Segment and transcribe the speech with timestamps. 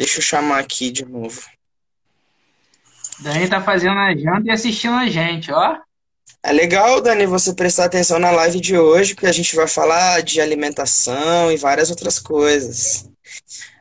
[0.00, 1.42] Deixa eu chamar aqui de novo.
[3.18, 5.76] Dani tá fazendo a janta e assistindo a gente, ó.
[6.42, 10.22] É legal, Dani, você prestar atenção na live de hoje, porque a gente vai falar
[10.22, 13.10] de alimentação e várias outras coisas.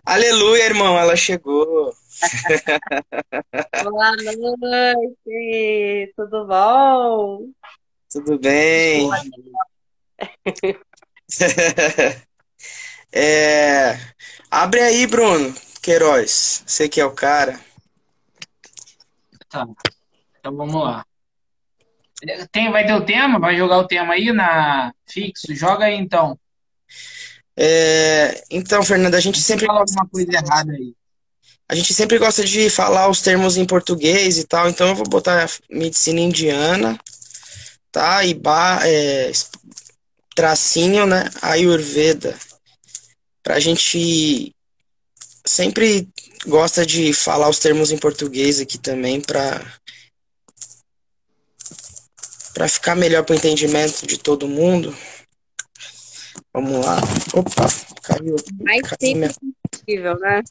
[0.05, 1.93] Aleluia, irmão, ela chegou.
[3.81, 7.47] Boa noite, tudo bom?
[8.11, 9.09] Tudo bem?
[13.11, 13.97] É,
[14.51, 15.51] abre aí, Bruno
[15.89, 16.61] Queiroz.
[16.67, 17.59] Você que é o cara.
[19.49, 19.67] Tá.
[20.37, 21.03] Então vamos lá.
[22.51, 23.39] Tem, vai ter o tema?
[23.39, 25.55] Vai jogar o tema aí na fixo?
[25.55, 26.37] Joga aí então.
[27.57, 30.93] É, então, Fernanda, a gente sempre fala alguma coisa errada aí.
[31.67, 35.09] A gente sempre gosta de falar os termos em português e tal, então eu vou
[35.09, 36.99] botar medicina indiana,
[37.91, 38.23] tá?
[38.23, 39.31] E ba, é,
[40.35, 41.31] tracinho, né?
[41.41, 42.37] Ayurveda.
[43.41, 44.53] Pra gente
[45.45, 46.07] sempre
[46.45, 49.61] gosta de falar os termos em português aqui também para
[52.53, 54.93] para ficar melhor para o entendimento de todo mundo.
[56.53, 56.97] Vamos lá.
[57.33, 57.67] Opa,
[58.01, 58.35] caiu.
[58.59, 59.31] Mais caiu minha...
[59.71, 60.43] possível, né?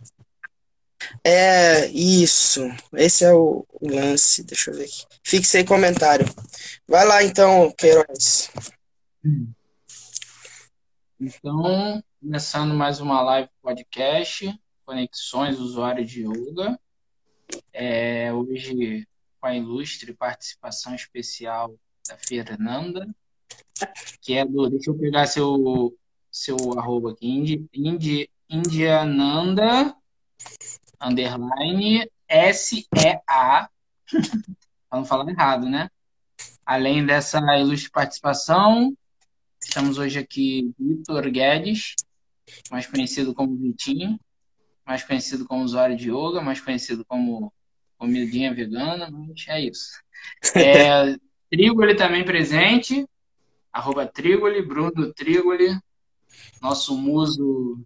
[1.25, 2.67] É, isso.
[2.95, 4.43] Esse é o, o lance.
[4.43, 5.05] Deixa eu ver aqui.
[5.23, 6.27] Fixei comentário.
[6.87, 8.51] Vai lá então, Queiroz.
[11.21, 16.81] Então, começando mais uma live podcast, Conexões Usuário de Yoga.
[17.75, 19.07] É, hoje
[19.39, 23.07] com a ilustre participação especial da Fernanda,
[24.23, 24.67] que é do.
[24.71, 25.95] Deixa eu pegar seu,
[26.33, 29.95] seu arroba aqui, Indi, Indi, Indiananda,
[30.99, 33.69] underline, S-E-A,
[34.89, 35.91] para não falar errado, né?
[36.65, 38.97] Além dessa ilustre participação,
[39.61, 41.95] estamos hoje aqui Vitor Guedes,
[42.71, 44.19] mais conhecido como Vitinho,
[44.89, 47.53] mais conhecido como usuário de yoga, mais conhecido como
[47.99, 50.01] comidinha vegana, mas é isso.
[50.57, 51.15] É,
[51.51, 53.07] Trigoli também presente,
[53.71, 55.79] arroba Trigoli, Bruno Trigoli,
[56.61, 57.81] nosso muso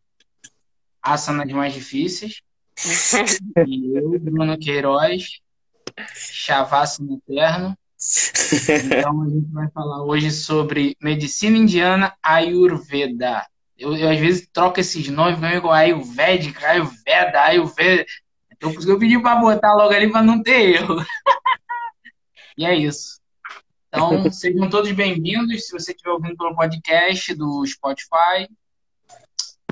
[1.02, 2.41] asanas mais difíceis.
[3.66, 5.41] e eu, Bruno Queiroz,
[6.14, 7.76] Chavasana Eterno.
[8.84, 13.46] Então a gente vai falar hoje sobre medicina indiana Ayurveda.
[13.82, 18.06] Eu, eu às vezes troco esses nomes, ganho igual Ayurvédica, Ayurveda, Ayurveda.
[18.53, 21.04] Então por isso que eu pedi para botar logo ali para não ter erro.
[22.56, 23.21] e é isso.
[23.88, 25.66] Então sejam todos bem-vindos.
[25.66, 28.48] Se você estiver ouvindo pelo podcast do Spotify,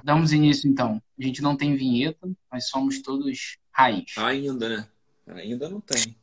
[0.03, 1.01] damos início então.
[1.17, 4.19] A gente não tem vinheta, mas somos todos raiz.
[4.19, 4.89] Ainda, né?
[5.37, 6.17] Ainda não tem.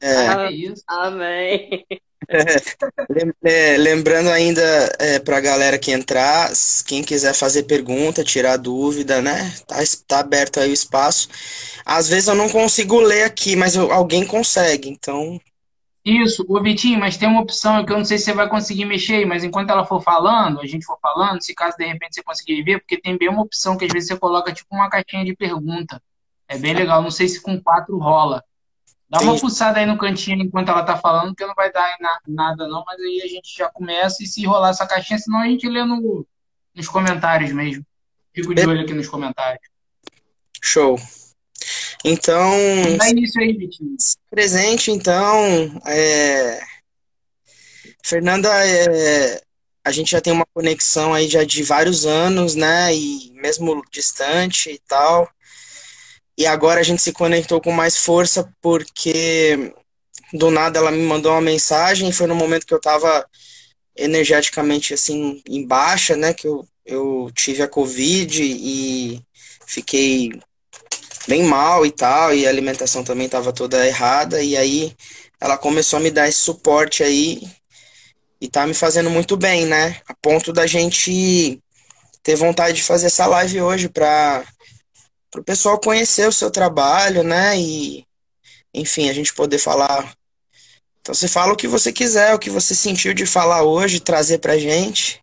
[0.00, 0.82] É, Ah, é isso.
[0.88, 1.86] Amém.
[3.44, 4.62] É, lembrando ainda
[4.98, 6.50] é, para a galera que entrar,
[6.86, 9.52] quem quiser fazer pergunta, tirar dúvida, né?
[9.66, 11.28] Tá, tá aberto aí o espaço.
[11.84, 15.40] Às vezes eu não consigo ler aqui, mas eu- alguém consegue, então.
[16.04, 18.84] Isso, ô Vitinho, mas tem uma opção que eu não sei se você vai conseguir
[18.84, 22.22] mexer, mas enquanto ela for falando, a gente for falando, se caso de repente você
[22.24, 25.24] conseguir ver, porque tem bem uma opção que às vezes você coloca tipo uma caixinha
[25.24, 26.02] de pergunta.
[26.48, 28.42] É bem legal, não sei se com quatro rola.
[29.12, 32.18] Dá uma fuçada aí no cantinho enquanto ela tá falando, que não vai dar na-
[32.26, 35.46] nada não, mas aí a gente já começa e se rolar essa caixinha, senão a
[35.46, 36.26] gente lê no,
[36.74, 37.84] nos comentários mesmo.
[38.34, 39.60] Fico de olho aqui nos comentários.
[40.62, 40.98] Show.
[42.02, 42.50] Então,
[42.96, 43.94] Dá início aí, Vitinho.
[44.30, 45.44] presente, então,
[45.86, 46.58] é,
[48.02, 49.42] Fernanda, é,
[49.84, 52.94] a gente já tem uma conexão aí já de vários anos, né?
[52.94, 55.28] E mesmo distante e tal.
[56.36, 59.74] E agora a gente se conectou com mais força porque
[60.32, 63.26] do nada ela me mandou uma mensagem foi no momento que eu tava
[63.96, 66.32] energeticamente assim em baixa, né?
[66.32, 69.20] Que eu, eu tive a Covid e
[69.66, 70.30] fiquei
[71.28, 74.94] bem mal e tal, e a alimentação também estava toda errada, e aí
[75.40, 77.42] ela começou a me dar esse suporte aí
[78.40, 80.00] e tá me fazendo muito bem, né?
[80.08, 81.60] A ponto da gente
[82.22, 84.44] ter vontade de fazer essa live hoje para
[85.36, 87.58] o pessoal conhecer o seu trabalho, né?
[87.58, 88.06] E
[88.74, 90.14] enfim, a gente poder falar.
[91.00, 94.38] Então você fala o que você quiser, o que você sentiu de falar hoje, trazer
[94.38, 95.22] pra gente.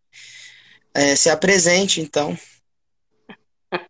[0.94, 2.38] É, se apresente, então.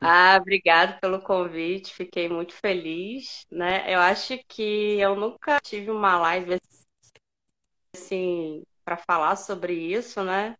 [0.00, 3.84] Ah, obrigado pelo convite, fiquei muito feliz, né?
[3.92, 6.56] Eu acho que eu nunca tive uma live
[7.94, 10.56] assim para falar sobre isso, né?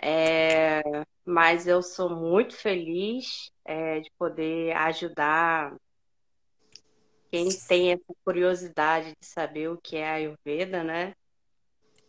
[0.00, 0.82] É,
[1.24, 5.76] mas eu sou muito feliz é, de poder ajudar
[7.30, 11.14] quem tem essa curiosidade de saber o que é Ayurveda, né?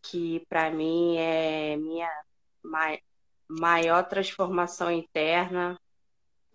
[0.01, 2.09] Que para mim é minha
[2.63, 3.01] mai-
[3.47, 5.77] maior transformação interna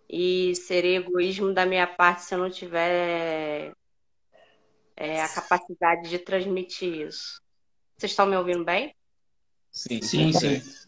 [0.09, 3.73] e seria egoísmo da minha parte se eu não tiver
[4.95, 7.41] é, a capacidade de transmitir isso.
[7.97, 8.95] Vocês estão me ouvindo bem?
[9.71, 10.84] Sim, Sim, sim.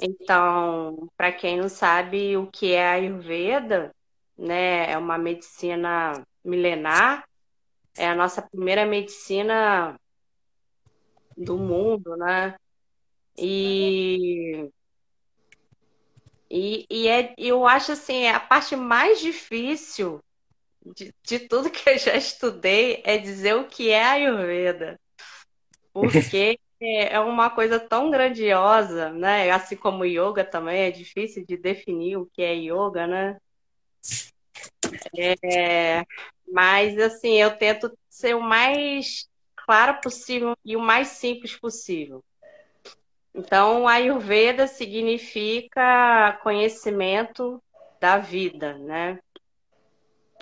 [0.00, 3.94] Então, para quem não sabe o que é a Ayurveda,
[4.36, 7.26] né, é uma medicina milenar,
[7.96, 9.98] é a nossa primeira medicina
[11.36, 12.54] do mundo, né?
[13.38, 14.70] E,
[16.50, 20.20] e, e é, eu acho assim, a parte mais difícil
[20.94, 25.00] de, de tudo que eu já estudei é dizer o que é Ayurveda.
[25.92, 26.58] Porque
[26.94, 29.50] é uma coisa tão grandiosa, né?
[29.50, 33.38] Assim como yoga também é difícil de definir o que é yoga, né?
[35.16, 36.04] É,
[36.46, 42.22] mas assim, eu tento ser o mais claro possível e o mais simples possível.
[43.34, 47.62] Então, Ayurveda significa conhecimento
[48.00, 49.18] da vida, né?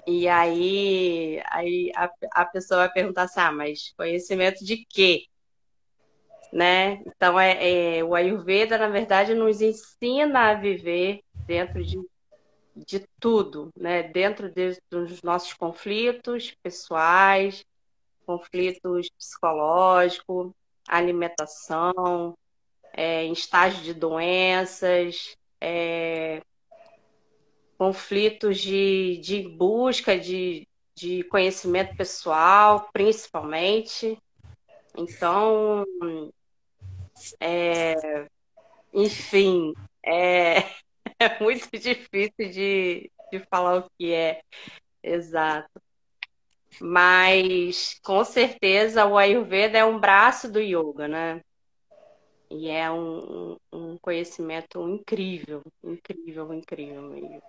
[0.06, 5.26] E aí, aí a, a pessoa vai perguntar assim, ah, mas conhecimento de quê?
[6.54, 7.02] Né?
[7.04, 12.00] Então, é, é, o Ayurveda, na verdade, nos ensina a viver dentro de,
[12.76, 14.04] de tudo, né?
[14.04, 17.64] Dentro de, dos nossos conflitos pessoais,
[18.24, 20.52] conflitos psicológicos,
[20.86, 22.38] alimentação,
[22.92, 26.40] é, estágio de doenças, é,
[27.76, 34.16] conflitos de, de busca de, de conhecimento pessoal, principalmente.
[34.96, 35.84] Então,
[37.40, 38.26] é,
[38.92, 39.72] enfim,
[40.04, 40.58] é,
[41.18, 44.40] é muito difícil de, de falar o que é
[45.02, 45.70] exato.
[46.80, 51.40] Mas, com certeza, o Ayurveda é um braço do yoga, né?
[52.50, 57.42] E é um, um conhecimento incrível, incrível, incrível.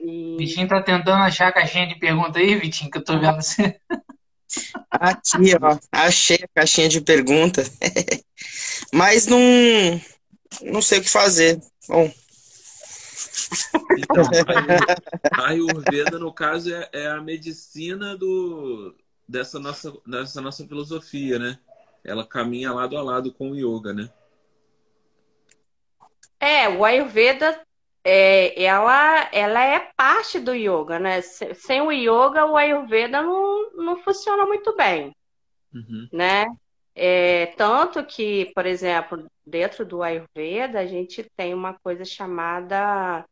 [0.00, 0.36] E...
[0.36, 3.80] Vitinho tá tentando achar a caixinha de pergunta aí, Vitinho, que eu tô vendo você.
[4.90, 5.78] Aqui, ó.
[5.90, 7.62] Achei a caixinha de pergunta.
[8.92, 9.40] Mas não,
[10.62, 11.60] não sei o que fazer.
[11.88, 12.12] Bom.
[13.98, 14.24] Então,
[15.32, 18.94] a Ayurveda, no caso, é, é, a medicina do,
[19.28, 21.58] dessa, nossa, dessa nossa filosofia, né?
[22.04, 24.10] Ela caminha lado a lado com o yoga, né?
[26.40, 27.60] É, o Ayurveda,
[28.04, 31.20] é, ela, ela é parte do yoga, né?
[31.22, 35.14] Sem o yoga, o Ayurveda não, não funciona muito bem,
[35.72, 36.08] uhum.
[36.12, 36.46] né?
[36.94, 43.24] É, tanto que, por exemplo, dentro do Ayurveda, a gente tem uma coisa chamada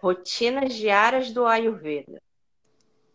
[0.00, 2.20] rotinas diárias do Ayurveda.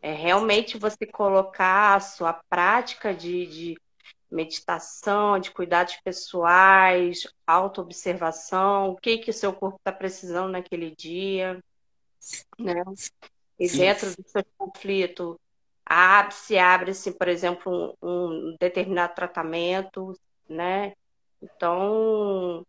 [0.01, 3.77] É realmente você colocar a sua prática de, de
[4.31, 11.61] meditação, de cuidados pessoais, autoobservação, o que que o seu corpo está precisando naquele dia,
[12.57, 12.83] né?
[13.59, 15.39] E dentro do seu conflito,
[15.85, 20.17] abre, se abre-se, por exemplo, um, um, determinado tratamento,
[20.47, 20.93] né?
[21.41, 22.65] Então,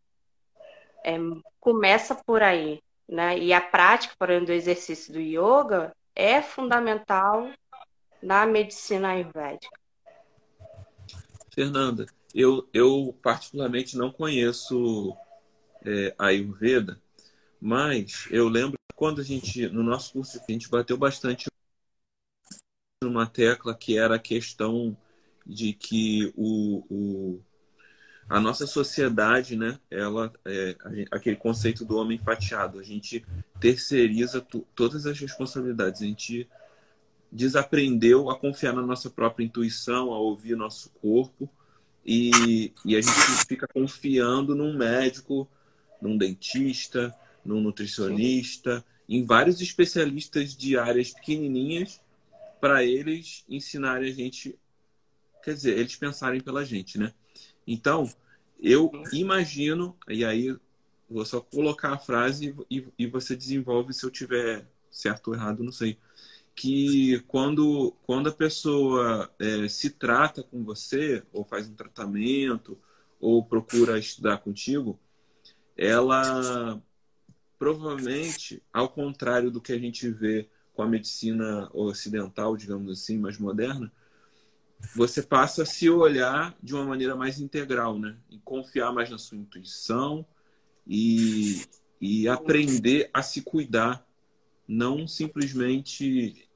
[1.04, 1.16] é,
[1.60, 3.38] começa por aí, né?
[3.38, 7.50] E a prática, por exemplo, do exercício do yoga é fundamental
[8.22, 9.79] na medicina ayurvédica.
[11.50, 15.14] Fernanda, eu, eu particularmente não conheço
[15.84, 17.00] é, a Ayurveda,
[17.60, 21.46] mas eu lembro que quando a gente, no nosso curso, a gente bateu bastante
[23.02, 24.96] numa tecla que era a questão
[25.46, 27.42] de que o, o
[28.28, 30.76] a nossa sociedade, né, ela, é,
[31.10, 33.26] aquele conceito do homem fatiado, a gente
[33.58, 34.40] terceiriza
[34.72, 36.48] todas as responsabilidades, a gente
[37.30, 41.48] desaprendeu a confiar na nossa própria intuição, a ouvir nosso corpo
[42.04, 45.48] e, e a gente fica confiando num médico,
[46.00, 52.00] num dentista, num nutricionista, em vários especialistas de áreas pequenininhas
[52.60, 54.58] para eles ensinarem a gente,
[55.42, 57.12] quer dizer, eles pensarem pela gente, né?
[57.66, 58.12] Então,
[58.60, 60.56] eu imagino, e aí
[61.08, 65.62] vou só colocar a frase e, e você desenvolve se eu tiver certo ou errado,
[65.62, 65.96] não sei
[66.54, 72.78] que quando, quando a pessoa é, se trata com você, ou faz um tratamento,
[73.20, 74.98] ou procura estudar contigo,
[75.76, 76.80] ela
[77.58, 83.36] provavelmente, ao contrário do que a gente vê com a medicina ocidental, digamos assim, mais
[83.36, 83.92] moderna,
[84.96, 88.16] você passa a se olhar de uma maneira mais integral, né?
[88.30, 90.24] E confiar mais na sua intuição
[90.86, 91.62] e,
[92.00, 94.06] e aprender a se cuidar,
[94.70, 96.48] não simplesmente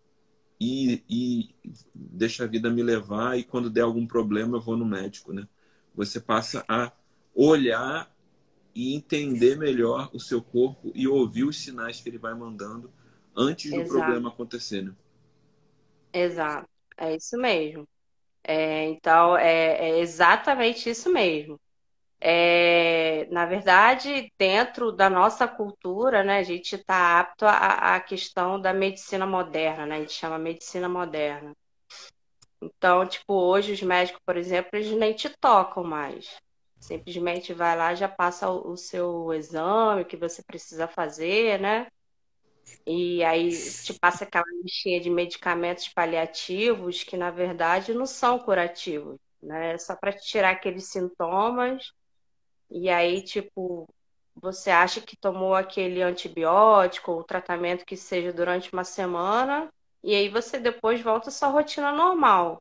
[0.61, 1.54] e, e
[1.92, 5.49] deixa a vida me levar e quando der algum problema eu vou no médico, né?
[5.97, 6.92] Você passa a
[7.35, 8.14] olhar
[8.73, 12.88] e entender melhor o seu corpo e ouvir os sinais que ele vai mandando
[13.37, 13.92] antes do Exato.
[13.92, 14.83] problema acontecer.
[14.83, 14.94] Né?
[16.12, 17.88] Exato, é isso mesmo.
[18.44, 21.59] É, então, é, é exatamente isso mesmo.
[22.26, 28.59] É, na verdade, dentro da nossa cultura, né, a gente está apto à, à questão
[28.59, 29.97] da medicina moderna, né?
[29.97, 31.52] A gente chama medicina moderna.
[32.62, 36.37] Então, tipo, hoje os médicos, por exemplo, eles nem te tocam mais.
[36.81, 41.87] Simplesmente vai lá, já passa o, o seu exame que você precisa fazer, né?
[42.87, 43.50] E aí
[43.83, 49.75] te passa aquela listinha de medicamentos paliativos que, na verdade, não são curativos, né?
[49.75, 51.93] É só para tirar aqueles sintomas.
[52.76, 53.88] E aí, tipo,
[54.35, 60.28] você acha que tomou aquele antibiótico ou tratamento que seja durante uma semana, e aí
[60.28, 62.61] você depois volta à sua rotina normal.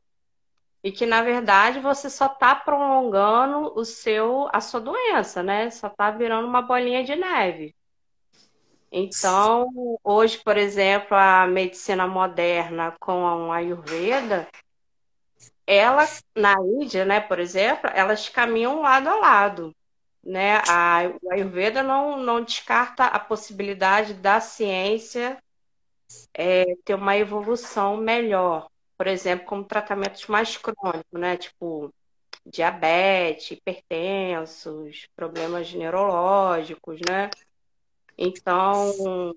[0.84, 5.68] E que, na verdade, você só está prolongando o seu, a sua doença, né?
[5.70, 7.74] Só está virando uma bolinha de neve.
[8.92, 14.46] Então, hoje, por exemplo, a medicina moderna com a Ayurveda,
[15.66, 16.06] ela,
[16.36, 19.74] na Índia, né, por exemplo, elas caminham lado a lado.
[20.24, 20.56] Né?
[20.68, 25.38] A, o Ayurveda não, não descarta a possibilidade da ciência
[26.32, 28.68] é, ter uma evolução melhor.
[28.96, 31.36] Por exemplo, como tratamentos mais crônicos, né?
[31.36, 31.92] Tipo
[32.46, 37.30] diabetes, hipertensos, problemas neurológicos, né?
[38.16, 39.34] Então,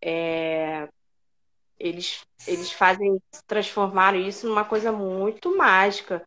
[0.00, 0.88] é,
[1.78, 6.26] eles, eles fazem, transformaram isso numa coisa muito mágica.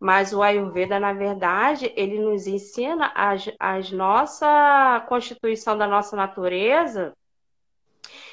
[0.00, 7.12] Mas o Ayurveda, na verdade, ele nos ensina as, as nossa constituição da nossa natureza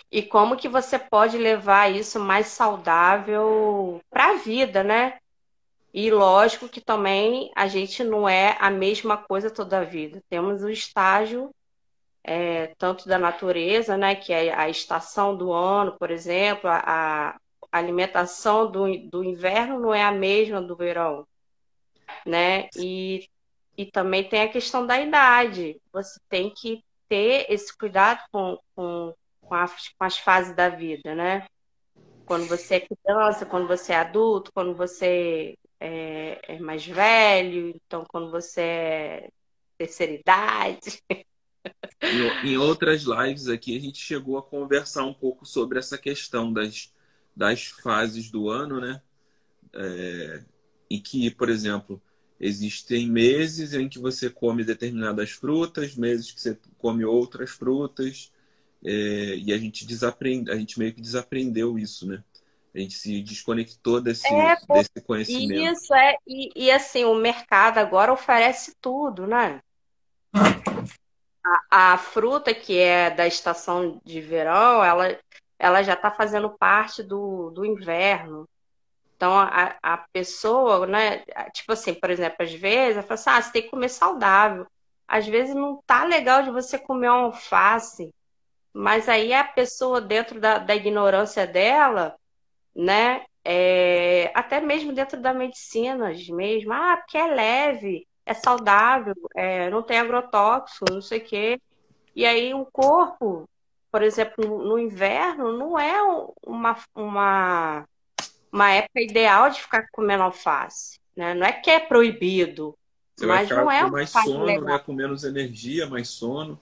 [0.09, 5.19] e como que você pode levar isso mais saudável para a vida, né?
[5.93, 10.23] E lógico que também a gente não é a mesma coisa toda a vida.
[10.29, 11.51] Temos o estágio
[12.23, 17.37] é, tanto da natureza, né, que é a estação do ano, por exemplo, a, a
[17.71, 21.25] alimentação do, do inverno não é a mesma do verão,
[22.25, 22.69] né?
[22.77, 23.29] E,
[23.77, 25.79] e também tem a questão da idade.
[25.91, 31.15] Você tem que ter esse cuidado com, com, com, as, com as fases da vida,
[31.15, 31.47] né?
[32.25, 38.03] Quando você é criança, quando você é adulto, quando você é, é mais velho, então
[38.07, 39.29] quando você é
[39.77, 41.01] terceira idade.
[42.01, 46.51] Em, em, outras lives aqui, a gente chegou a conversar um pouco sobre essa questão
[46.51, 46.93] das,
[47.35, 49.01] das fases do ano, né?
[49.73, 50.43] É,
[50.89, 52.01] em que, por exemplo,
[52.39, 58.31] existem meses em que você come determinadas frutas, meses que você come outras frutas,
[58.83, 62.23] é, e a gente desaprende, a gente meio que desaprendeu isso, né?
[62.75, 65.73] A gente se desconectou desse, é, desse conhecimento.
[65.73, 69.59] Isso é, e, e assim, o mercado agora oferece tudo, né?
[71.43, 75.17] A, a fruta que é da estação de verão, ela,
[75.57, 78.47] ela já está fazendo parte do, do inverno.
[79.17, 81.23] Então, a, a pessoa, né?
[81.53, 84.67] Tipo assim, por exemplo, às vezes, ela fala assim, ah, você tem que comer saudável.
[85.07, 88.13] Às vezes não tá legal de você comer um alface,
[88.73, 92.15] mas aí a pessoa, dentro da, da ignorância dela,
[92.75, 93.25] né?
[93.43, 99.81] É, até mesmo dentro da medicina mesmo, ah, porque é leve, é saudável, é, não
[99.83, 101.61] tem agrotóxico, não sei o quê.
[102.15, 103.49] E aí o corpo,
[103.91, 106.01] por exemplo, no, no inverno, não é
[106.45, 107.87] uma, uma,
[108.57, 110.99] uma época ideal de ficar comendo alface.
[111.15, 111.33] Né?
[111.33, 112.75] Não é que é proibido,
[113.15, 114.63] Você mas não é com mais sono, legal.
[114.65, 114.79] né?
[114.79, 116.59] com menos energia, mais sono.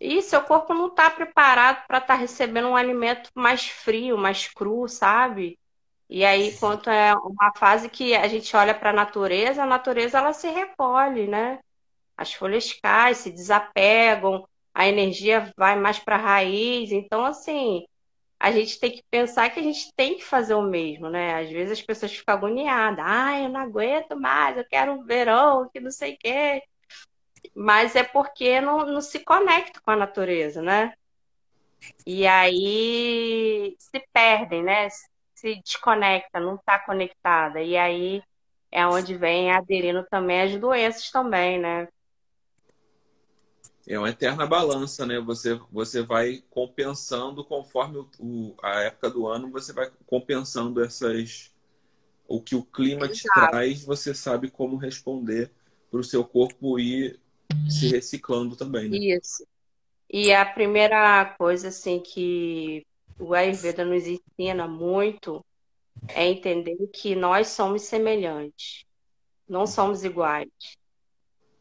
[0.00, 4.48] E seu corpo não está preparado para estar tá recebendo um alimento mais frio, mais
[4.48, 5.58] cru, sabe?
[6.10, 10.18] E aí, quanto é uma fase que a gente olha para a natureza, a natureza
[10.18, 11.60] ela se recolhe, né?
[12.16, 16.92] As folhas caem, se desapegam, a energia vai mais para a raiz.
[16.92, 17.86] Então, assim,
[18.44, 21.40] a gente tem que pensar que a gente tem que fazer o mesmo, né?
[21.40, 23.02] Às vezes as pessoas ficam agoniadas.
[23.02, 26.62] Ah, eu não aguento mais, eu quero um verão, que não sei o quê.
[27.54, 30.92] Mas é porque não, não se conecta com a natureza, né?
[32.06, 34.88] E aí se perdem, né?
[35.34, 37.62] Se desconecta, não está conectada.
[37.62, 38.22] E aí
[38.70, 41.88] é onde vem aderindo também as doenças também, né?
[43.86, 45.20] É uma eterna balança, né?
[45.20, 51.52] Você, você vai compensando conforme o, o, a época do ano, você vai compensando essas.
[52.26, 53.50] O que o clima te Exato.
[53.50, 55.50] traz, você sabe como responder
[55.90, 57.20] para o seu corpo ir
[57.68, 58.96] se reciclando também, né?
[58.96, 59.46] Isso.
[60.08, 62.86] E a primeira coisa assim que
[63.18, 65.44] o Ayurveda nos ensina muito
[66.08, 68.84] é entender que nós somos semelhantes,
[69.48, 70.48] não somos iguais.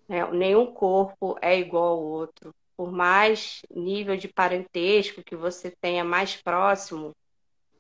[0.07, 0.25] Né?
[0.31, 2.53] Nenhum corpo é igual ao outro.
[2.75, 7.15] Por mais nível de parentesco que você tenha mais próximo,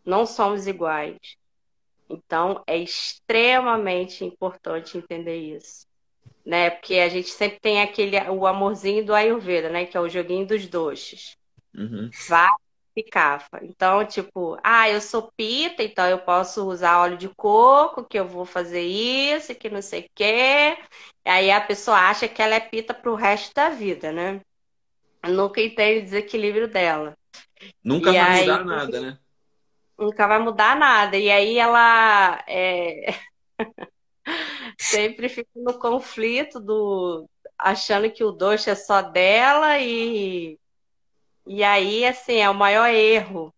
[0.05, 1.17] não somos iguais.
[2.09, 5.87] Então, é extremamente importante entender isso.
[6.45, 6.69] Né?
[6.69, 9.85] Porque a gente sempre tem aquele o amorzinho do Ayurveda, né?
[9.85, 11.37] Que é o joguinho dos doces.
[11.73, 12.09] Uhum.
[12.27, 12.51] Vai
[12.93, 13.59] picafa.
[13.63, 18.27] Então, tipo, ah, eu sou pita, então eu posso usar óleo de coco, que eu
[18.27, 20.77] vou fazer isso, que não sei o quê.
[21.25, 24.41] Aí a pessoa acha que ela é pita pro resto da vida, né?
[25.25, 27.15] Nunca entende o desequilíbrio dela.
[27.83, 29.17] Nunca E vai aí- mudar nada, né?
[29.97, 31.17] nunca vai mudar nada.
[31.17, 33.13] E aí ela é,
[34.79, 40.57] sempre fica no conflito do achando que o doce é só dela e
[41.45, 43.53] e aí assim é o maior erro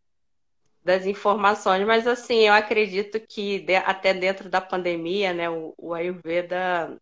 [0.84, 1.86] das informações.
[1.86, 6.98] Mas assim eu acredito que de- até dentro da pandemia, né, o, o Ayurveda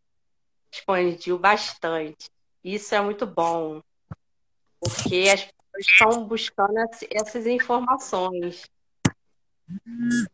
[0.71, 2.29] expandiu bastante.
[2.63, 3.81] Isso é muito bom,
[4.79, 8.63] porque as pessoas estão buscando ess- essas informações.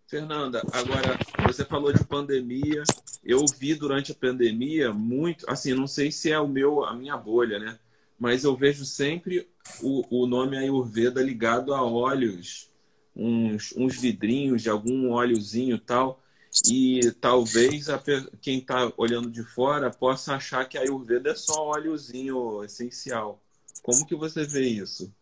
[0.07, 2.83] Fernanda, agora você falou de pandemia.
[3.23, 7.15] Eu vi durante a pandemia muito, assim, não sei se é o meu, a minha
[7.17, 7.79] bolha, né?
[8.19, 9.49] Mas eu vejo sempre
[9.81, 12.69] o, o nome Ayurveda ligado a óleos,
[13.15, 16.21] uns, uns vidrinhos de algum óleozinho tal.
[16.67, 18.01] E talvez a
[18.41, 23.41] quem está olhando de fora possa achar que a Ayurveda é só óleozinho essencial.
[23.81, 25.13] Como que você vê isso?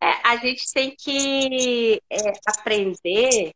[0.00, 3.52] É, a gente tem que é, aprender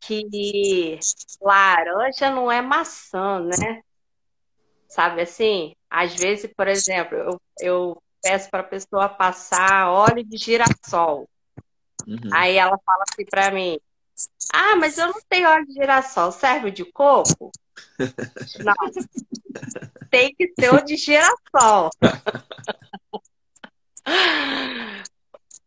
[0.00, 0.98] que
[1.40, 3.82] laranja não é maçã, né?
[4.88, 5.74] Sabe assim?
[5.90, 11.28] Às vezes, por exemplo, eu, eu peço para a pessoa passar óleo de girassol.
[12.06, 12.30] Uhum.
[12.32, 13.78] Aí ela fala assim para mim:
[14.52, 17.50] Ah, mas eu não tenho óleo de girassol, serve de coco?
[18.64, 18.74] Não.
[20.10, 21.90] Tem que ser o de girassol.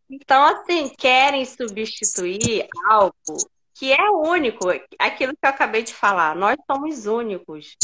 [0.10, 3.14] Então, assim, querem substituir algo
[3.74, 4.68] que é único.
[5.00, 7.78] Aquilo que eu acabei de falar, nós somos únicos.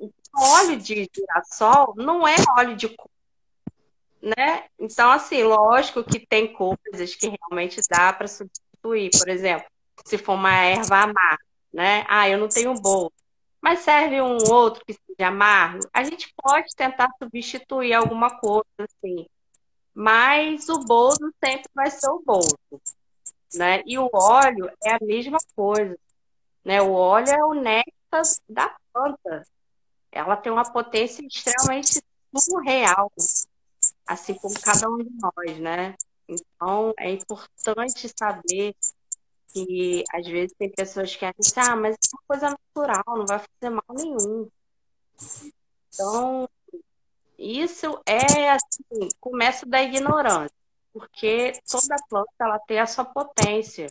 [0.00, 3.10] O óleo de girassol não é óleo de coco,
[4.22, 4.64] né?
[4.78, 9.10] Então, assim, lógico que tem coisas que realmente dá para substituir.
[9.18, 9.66] Por exemplo,
[10.04, 12.04] se for uma erva amarga, né?
[12.08, 13.12] Ah, eu não tenho bolo.
[13.60, 15.80] Mas serve um outro que seja amargo.
[15.92, 19.26] A gente pode tentar substituir alguma coisa, assim.
[19.94, 22.58] Mas o boldo sempre vai ser o boldo,
[23.54, 23.82] né?
[23.84, 25.96] E o óleo é a mesma coisa,
[26.64, 26.80] né?
[26.80, 29.44] O óleo é o néctar da planta.
[30.12, 32.02] Ela tem uma potência extremamente
[32.36, 33.12] surreal,
[34.06, 35.94] assim como cada um de nós, né?
[36.28, 38.74] Então, é importante saber
[39.52, 43.26] que às vezes tem pessoas que acham assim, ah, mas é uma coisa natural, não
[43.26, 44.48] vai fazer mal nenhum.
[45.92, 46.48] Então,
[47.38, 50.54] isso é assim, começo da ignorância,
[50.92, 53.88] porque toda planta ela tem a sua potência,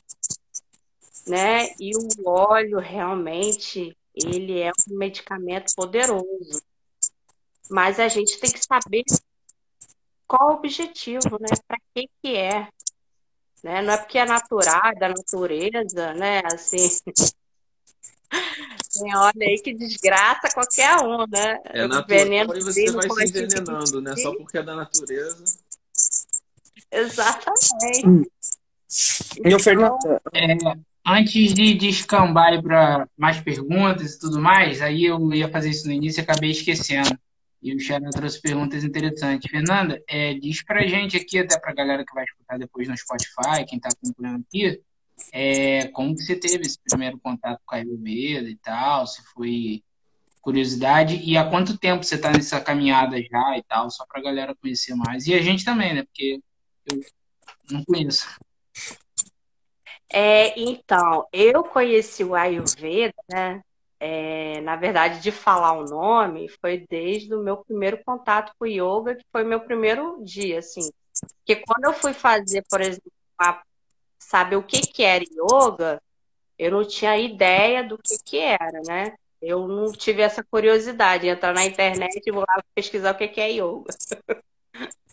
[1.28, 1.74] né?
[1.80, 6.62] E o óleo realmente ele é um medicamento poderoso.
[7.70, 9.04] Mas a gente tem que saber
[10.28, 11.50] qual o objetivo, né?
[11.68, 12.68] Para que que é?
[13.64, 13.82] Né?
[13.82, 16.42] Não é porque é natural, é da natureza, né?
[16.46, 16.88] Assim,
[18.94, 21.60] tem óleo aí que desgraça qualquer um, né?
[21.66, 24.16] É O natural veneno e você vai se envenenando, né?
[24.16, 25.44] Só porque é da natureza.
[26.92, 28.32] Exatamente.
[29.44, 30.56] Meu Fernando, É,
[31.06, 35.94] antes de descambar para mais perguntas e tudo mais, aí eu ia fazer isso no
[35.94, 37.18] início e acabei esquecendo.
[37.62, 39.52] E o Sharon trouxe perguntas interessantes.
[39.52, 43.66] Fernanda, é, diz pra gente aqui, até pra galera que vai escutar depois no Spotify,
[43.68, 44.82] quem tá acompanhando aqui,
[45.34, 49.84] é, como que você teve esse primeiro contato com a Ayurveda e tal, se foi
[50.42, 54.56] curiosidade, e há quanto tempo você tá nessa caminhada já e tal, só pra galera
[54.56, 55.28] conhecer mais.
[55.28, 56.04] E a gente também, né?
[56.04, 56.40] Porque
[56.90, 57.00] eu
[57.70, 58.26] não conheço.
[60.12, 63.62] É, então, eu conheci o Ayurveda, né?
[64.00, 68.68] É, na verdade, de falar o nome, foi desde o meu primeiro contato com o
[68.68, 70.90] yoga, que foi meu primeiro dia, assim.
[71.40, 73.62] Porque quando eu fui fazer, por exemplo, a-
[74.18, 76.02] saber o que que era yoga,
[76.58, 79.16] eu não tinha ideia do que que era, né?
[79.42, 83.28] Eu não tive essa curiosidade, de entrar na internet e vou lá pesquisar o que
[83.28, 83.94] que é yoga.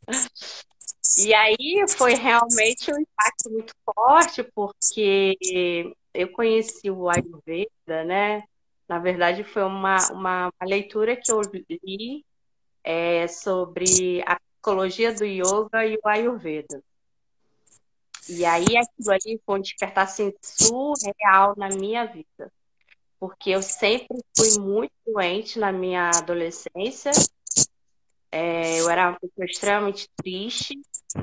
[1.19, 8.43] E aí foi realmente um impacto muito forte, porque eu conheci o Ayurveda, né?
[8.89, 11.41] Na verdade, foi uma, uma, uma leitura que eu
[11.83, 12.25] li
[12.85, 16.83] é, sobre a psicologia do yoga e o Ayurveda.
[18.29, 22.53] E aí aquilo ali foi um despertar assim, surreal na minha vida.
[23.19, 27.13] porque eu sempre fui muito doente na minha adolescência.
[28.31, 30.75] É, eu era uma pessoa extremamente triste,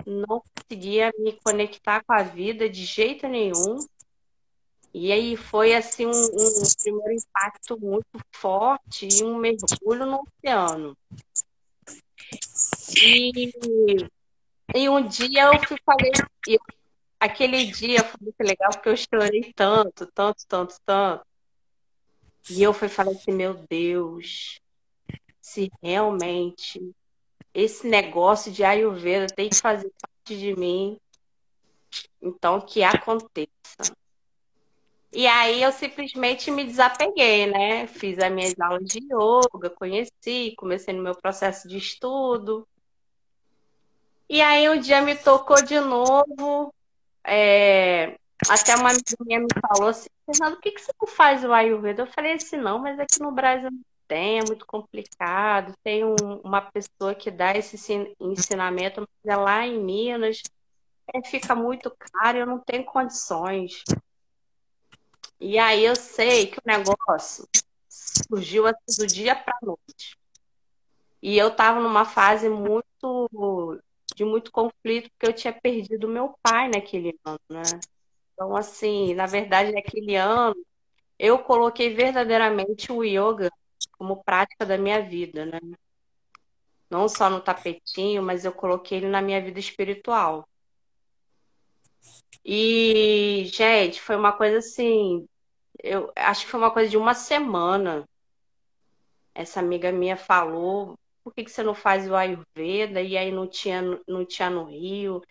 [0.06, 3.78] não conseguia me conectar com a vida de jeito nenhum.
[4.94, 10.96] E aí foi assim um, um primeiro impacto muito forte e um mergulho no oceano.
[13.02, 13.52] E,
[14.76, 16.12] e um dia eu fui falei,
[17.20, 21.26] aquele dia foi muito legal porque eu chorei tanto, tanto, tanto, tanto.
[22.50, 24.60] E eu fui falar assim, meu Deus,
[25.42, 26.94] se realmente
[27.54, 30.98] esse negócio de Ayurveda tem que fazer parte de mim,
[32.22, 33.50] então que aconteça.
[35.12, 37.86] E aí eu simplesmente me desapeguei, né?
[37.86, 42.68] Fiz as minhas aulas de yoga, conheci, comecei no meu processo de estudo.
[44.28, 46.74] E aí um dia me tocou de novo.
[47.24, 48.18] É...
[48.50, 51.54] Até uma amiga minha me falou assim, Fernando, por que, que você não faz o
[51.54, 52.02] Ayurveda?
[52.02, 55.74] Eu falei assim, não, mas aqui no Brasil não tem, é muito complicado.
[55.84, 57.76] Tem um, uma pessoa que dá esse
[58.20, 60.44] ensinamento, mas é lá em Minas,
[61.12, 63.84] é, fica muito caro, eu não tenho condições.
[65.40, 67.48] E aí eu sei que o negócio
[67.90, 70.16] surgiu assim do dia para noite.
[71.20, 73.32] E eu estava numa fase muito
[74.16, 77.64] de muito conflito, porque eu tinha perdido meu pai naquele ano, né?
[78.34, 80.56] Então, assim, na verdade, naquele ano,
[81.18, 83.50] eu coloquei verdadeiramente o yoga
[83.98, 85.60] como prática da minha vida, né?
[86.90, 90.48] Não só no tapetinho, mas eu coloquei ele na minha vida espiritual.
[92.46, 95.26] E, gente, foi uma coisa assim
[95.84, 98.08] eu acho que foi uma coisa de uma semana.
[99.36, 103.02] Essa amiga minha falou, por que, que você não faz o Ayurveda?
[103.02, 105.22] E aí não tinha, não tinha no Rio.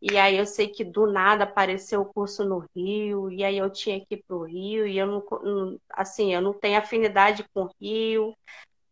[0.00, 3.70] E aí eu sei que do nada apareceu o curso no Rio, e aí eu
[3.70, 7.64] tinha que ir para o Rio, e eu não, assim, eu não tenho afinidade com
[7.64, 8.34] o Rio.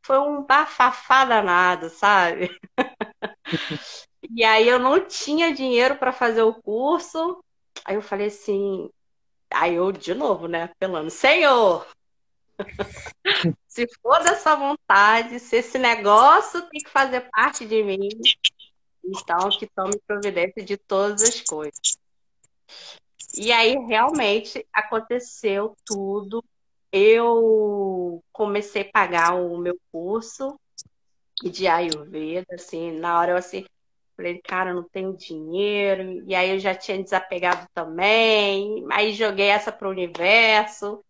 [0.05, 2.51] Foi um bafafá danado, sabe?
[4.31, 7.43] e aí eu não tinha dinheiro para fazer o curso.
[7.85, 8.91] Aí eu falei assim,
[9.51, 11.87] Aí eu, de novo, né, apelando, Senhor,
[13.69, 18.09] se for dessa vontade, se esse negócio tem que fazer parte de mim,
[19.07, 21.99] então que tome providência de todas as coisas.
[23.37, 26.45] E aí realmente aconteceu tudo.
[26.91, 30.59] Eu comecei a pagar o meu curso
[31.43, 33.67] de Ayurveda, assim, na hora eu assim,
[34.17, 36.25] Falei, cara, não tenho dinheiro.
[36.27, 38.85] E aí eu já tinha desapegado também.
[38.91, 41.05] Aí joguei essa para o universo.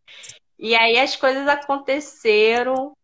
[0.58, 2.96] E aí as coisas aconteceram.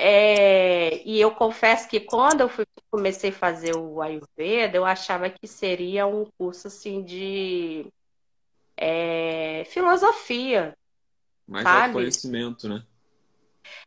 [0.00, 1.02] É...
[1.04, 5.48] E eu confesso que quando eu fui, comecei a fazer o Ayurveda, eu achava que
[5.48, 7.86] seria um curso assim de
[8.76, 9.64] é...
[9.66, 10.72] filosofia.
[11.48, 11.94] Mais sabe?
[11.94, 12.84] conhecimento, né?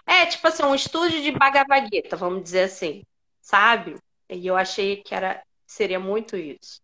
[0.06, 3.04] É, tipo assim, um estúdio de Bhagavad Gita, vamos dizer assim,
[3.42, 3.96] sabe?
[4.30, 6.82] E eu achei que era seria muito isso.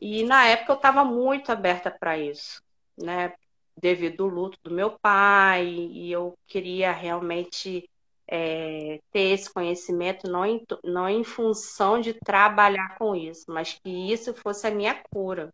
[0.00, 2.62] E na época eu estava muito aberta para isso,
[2.96, 3.34] né?
[3.76, 7.88] Devido ao luto do meu pai, e eu queria realmente
[8.34, 13.90] é, ter esse conhecimento, não em, não em função de trabalhar com isso, mas que
[14.10, 15.52] isso fosse a minha cura.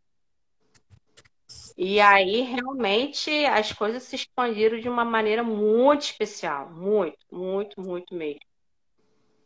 [1.76, 6.70] E aí, realmente, as coisas se expandiram de uma maneira muito especial.
[6.70, 8.40] Muito, muito, muito mesmo.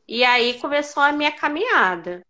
[0.07, 2.23] E aí começou a minha caminhada.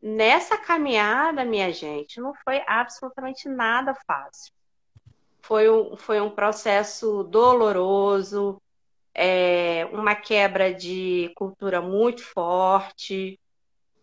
[0.00, 4.54] Nessa caminhada, minha gente, não foi absolutamente nada fácil.
[5.42, 8.58] Foi um, foi um processo doloroso,
[9.16, 13.40] é, uma quebra de cultura muito forte,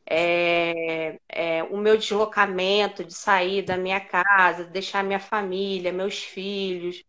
[0.06, 7.04] é, é, o meu deslocamento de sair da minha casa, deixar minha família, meus filhos,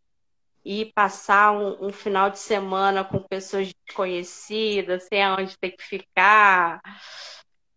[0.65, 6.81] e passar um, um, final de semana com pessoas desconhecidas, sem aonde ter que ficar.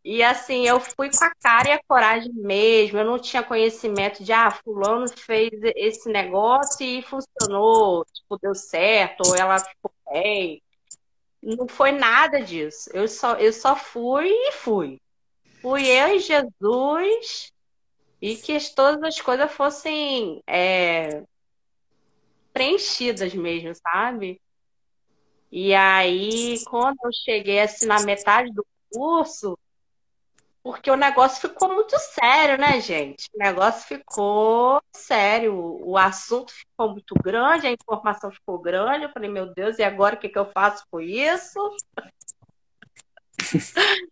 [0.04, 2.98] E assim, eu fui com a cara e a coragem mesmo.
[3.00, 9.28] Eu não tinha conhecimento de, ah, fulano fez esse negócio e funcionou, tipo, deu certo,
[9.28, 9.92] ou ela ficou
[11.42, 12.90] Não foi nada disso.
[12.94, 15.00] Eu só, eu só fui e fui.
[15.62, 17.52] Fui eu e Jesus
[18.22, 21.24] e que todas as coisas fossem é,
[22.52, 24.42] preenchidas mesmo, sabe?
[25.52, 29.58] E aí, quando eu cheguei assim na metade do curso,
[30.68, 33.30] porque o negócio ficou muito sério, né, gente?
[33.34, 39.06] O negócio ficou sério, o assunto ficou muito grande, a informação ficou grande.
[39.06, 41.58] Eu falei, meu Deus, e agora o que, que eu faço com isso?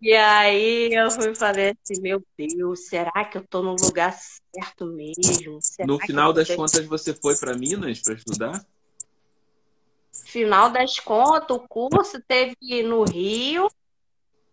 [0.00, 4.14] E aí eu fui falei assim, meu Deus, será que eu estou no lugar
[4.54, 5.58] certo mesmo?
[5.60, 8.64] Será no final das contas, você foi para Minas para estudar?
[10.24, 13.68] final das contas, o curso teve no Rio,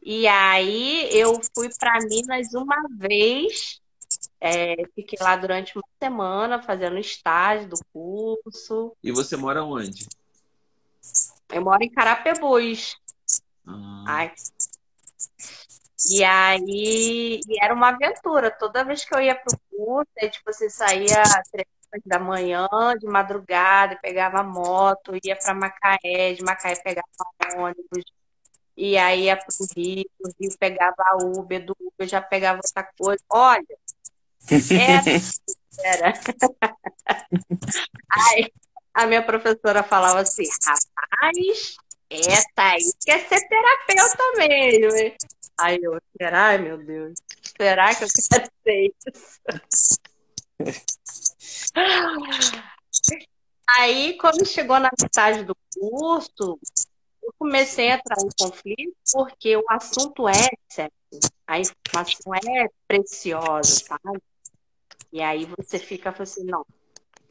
[0.06, 3.80] e aí eu fui para Minas uma vez,
[4.39, 8.96] é, fiquei lá durante uma semana fazendo estágio do curso.
[9.02, 10.08] E você mora onde?
[11.50, 12.98] Eu moro em Carapebus.
[13.66, 14.04] Ah.
[14.08, 14.34] Ai.
[16.10, 18.52] E aí e era uma aventura.
[18.52, 21.68] Toda vez que eu ia pro curso, aí, tipo, você saía três
[22.06, 22.68] da manhã,
[23.00, 27.08] de madrugada, pegava moto, ia para Macaé, de Macaé pegava
[27.56, 28.04] ônibus,
[28.75, 33.23] e aí ia pro Rio, do Rio pegava Uber, do Uber já pegava outra coisa.
[33.29, 33.65] Olha,
[35.83, 36.13] era.
[38.12, 38.51] aí
[38.93, 41.75] a minha professora falava assim, rapaz,
[42.09, 45.15] essa aí quer ser terapeuta mesmo.
[45.59, 47.13] Aí eu, será, meu Deus?
[47.57, 49.12] Será que eu quero ser isso?
[53.79, 56.59] Aí, quando chegou na metade do curso,
[57.23, 60.93] eu comecei a entrar em conflito porque o assunto é sério,
[61.47, 64.21] a informação é preciosa, sabe?
[65.12, 66.65] E aí você fica assim, não.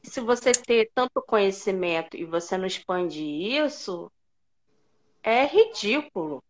[0.05, 4.11] Se você ter tanto conhecimento e você não expande isso,
[5.23, 6.43] é ridículo,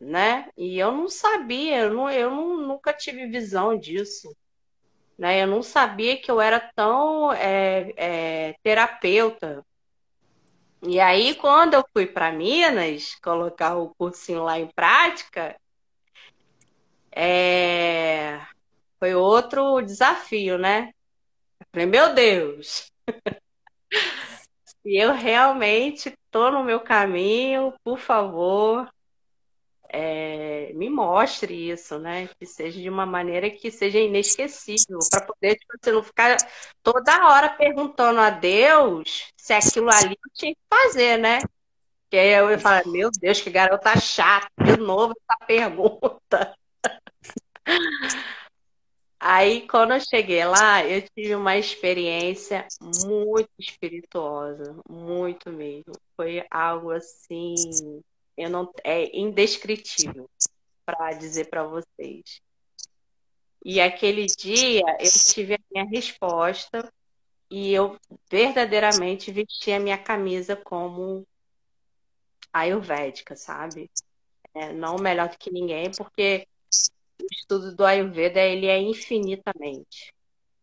[0.00, 0.50] né?
[0.56, 4.34] E eu não sabia, eu, não, eu não, nunca tive visão disso.
[5.16, 5.42] Né?
[5.42, 9.64] Eu não sabia que eu era tão é, é, terapeuta.
[10.84, 15.56] E aí, quando eu fui para Minas colocar o cursinho lá em prática,
[17.14, 18.40] é...
[18.98, 20.92] foi outro desafio, né?
[21.60, 22.90] Eu falei, meu Deus,
[24.64, 28.91] se eu realmente estou no meu caminho, por favor,
[29.92, 32.28] é, me mostre isso, né?
[32.38, 36.36] Que seja de uma maneira que seja inesquecível, para poder tipo, você não ficar
[36.82, 41.40] toda hora perguntando a Deus se aquilo ali eu tinha que fazer, né?
[42.10, 46.56] Que aí eu ia falar, meu Deus, que garota chata, de novo essa pergunta.
[49.24, 52.66] Aí, quando eu cheguei lá, eu tive uma experiência
[53.06, 55.92] muito espirituosa, muito mesmo.
[56.16, 57.54] Foi algo assim
[58.36, 60.28] eu não é indescritível
[60.84, 62.40] para dizer para vocês.
[63.64, 66.92] E aquele dia eu tive a minha resposta
[67.50, 67.96] e eu
[68.30, 71.26] verdadeiramente vesti a minha camisa como
[72.52, 73.90] ayurvédica, sabe?
[74.54, 76.46] É, não melhor do que ninguém, porque
[77.20, 80.12] o estudo do Ayurveda ele é infinitamente.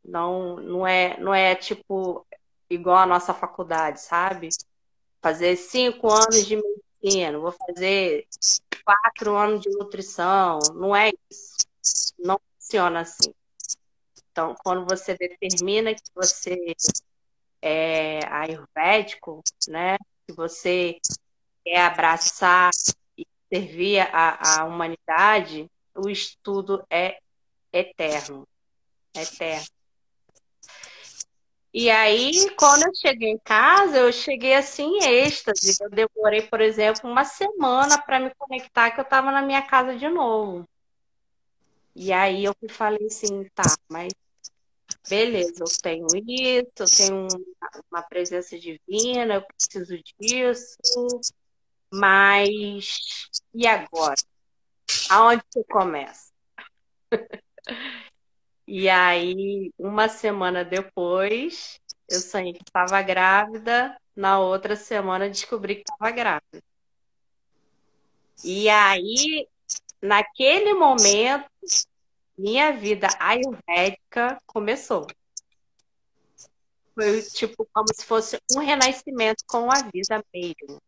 [0.03, 2.25] Não, não é, não é tipo
[2.69, 4.49] igual a nossa faculdade, sabe?
[5.21, 6.55] Fazer cinco anos de
[7.01, 8.27] medicina, vou fazer
[8.83, 10.59] quatro anos de nutrição.
[10.75, 12.13] Não é isso.
[12.17, 13.33] Não funciona assim.
[14.31, 16.75] Então, quando você determina que você
[17.61, 19.97] é ayurvédico, né?
[20.27, 20.97] Que você
[21.63, 22.71] quer abraçar
[23.17, 27.19] e servir a, a humanidade, o estudo é
[27.71, 28.47] eterno.
[29.13, 29.78] Eterno.
[31.71, 35.77] E aí, quando eu cheguei em casa, eu cheguei assim em êxtase.
[35.79, 39.95] Eu demorei, por exemplo, uma semana para me conectar, que eu estava na minha casa
[39.95, 40.67] de novo.
[41.95, 44.13] E aí eu falei assim, tá, mas
[45.07, 47.27] beleza, eu tenho isso, eu tenho
[47.91, 50.77] uma presença divina, eu preciso disso,
[51.91, 54.15] mas e agora?
[55.09, 56.31] Aonde você começa?
[58.71, 63.99] E aí, uma semana depois, eu sonhei que estava grávida.
[64.15, 66.61] Na outra semana, descobri que estava grávida.
[68.43, 69.47] E aí,
[69.99, 71.49] naquele momento,
[72.37, 75.07] minha vida ayurvédica começou.
[76.93, 80.79] Foi tipo como se fosse um renascimento com a vida mesmo.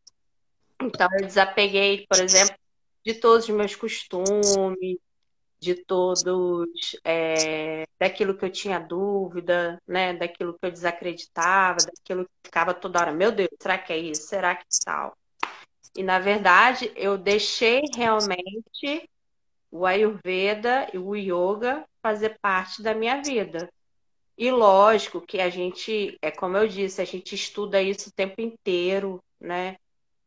[0.79, 2.55] Então, eu desapeguei, por exemplo,
[3.03, 4.99] de todos os meus costumes,
[5.61, 12.31] de todos, é, daquilo que eu tinha dúvida, né, daquilo que eu desacreditava, daquilo que
[12.45, 14.27] ficava toda hora, meu Deus, será que é isso?
[14.27, 15.15] Será que tal?
[15.95, 19.07] E na verdade, eu deixei realmente
[19.69, 23.69] o Ayurveda e o Yoga fazer parte da minha vida.
[24.35, 28.41] E lógico que a gente, é como eu disse, a gente estuda isso o tempo
[28.41, 29.77] inteiro, né?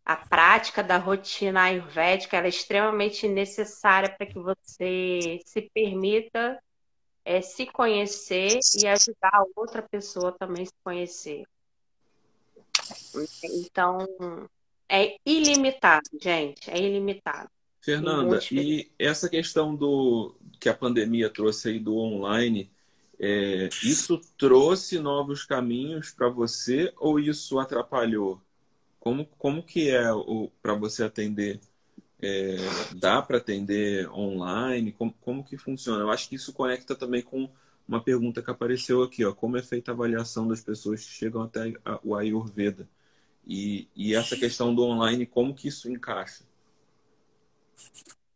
[0.05, 6.59] A prática da rotina ayurvédica é extremamente necessária para que você se permita
[7.25, 11.45] é, se conhecer e ajudar a outra pessoa também a se conhecer.
[13.45, 14.07] Então,
[14.89, 17.49] é ilimitado, gente, é ilimitado.
[17.81, 22.71] Fernanda, e essa questão do que a pandemia trouxe aí do online,
[23.19, 28.41] é, isso trouxe novos caminhos para você ou isso atrapalhou?
[29.05, 30.03] Como, como que é
[30.63, 31.61] para você atender?
[32.23, 32.57] É,
[32.97, 34.93] dá para atender online?
[34.93, 36.03] Como, como que funciona?
[36.03, 37.51] Eu acho que isso conecta também com
[37.87, 41.43] uma pergunta que apareceu aqui, ó, como é feita a avaliação das pessoas que chegam
[41.43, 42.89] até o Ayurveda?
[43.47, 46.43] E, e essa questão do online, como que isso encaixa?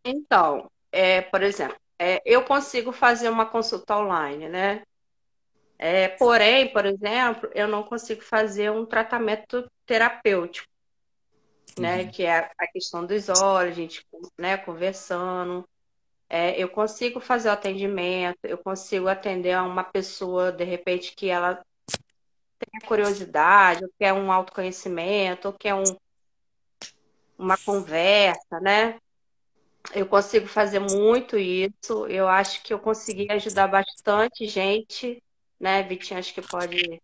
[0.04, 4.82] Então, é, por exemplo, é, eu consigo fazer uma consulta online, né?
[5.78, 10.66] É, porém, por exemplo, eu não consigo fazer um tratamento terapêutico,
[11.78, 12.02] né?
[12.02, 12.10] Uhum.
[12.10, 14.04] Que é a questão dos olhos, a gente
[14.36, 15.64] né, conversando.
[16.28, 21.28] É, eu consigo fazer o atendimento, eu consigo atender a uma pessoa, de repente, que
[21.28, 21.64] ela
[22.58, 25.96] tem curiosidade, ou quer um autoconhecimento, ou quer um,
[27.38, 28.98] uma conversa, né?
[29.94, 32.06] Eu consigo fazer muito isso.
[32.08, 35.22] Eu acho que eu consegui ajudar bastante gente,
[35.60, 35.82] né?
[35.82, 37.00] Vitinho, acho que pode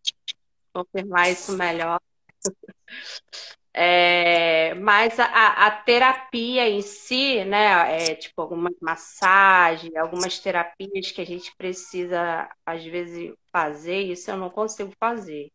[0.72, 2.00] confirmar isso melhor.
[3.76, 11.20] É, mas a, a, terapia em si, né, é, tipo algumas massagens, algumas terapias que
[11.20, 15.50] a gente precisa, às vezes, fazer, isso eu não consigo fazer.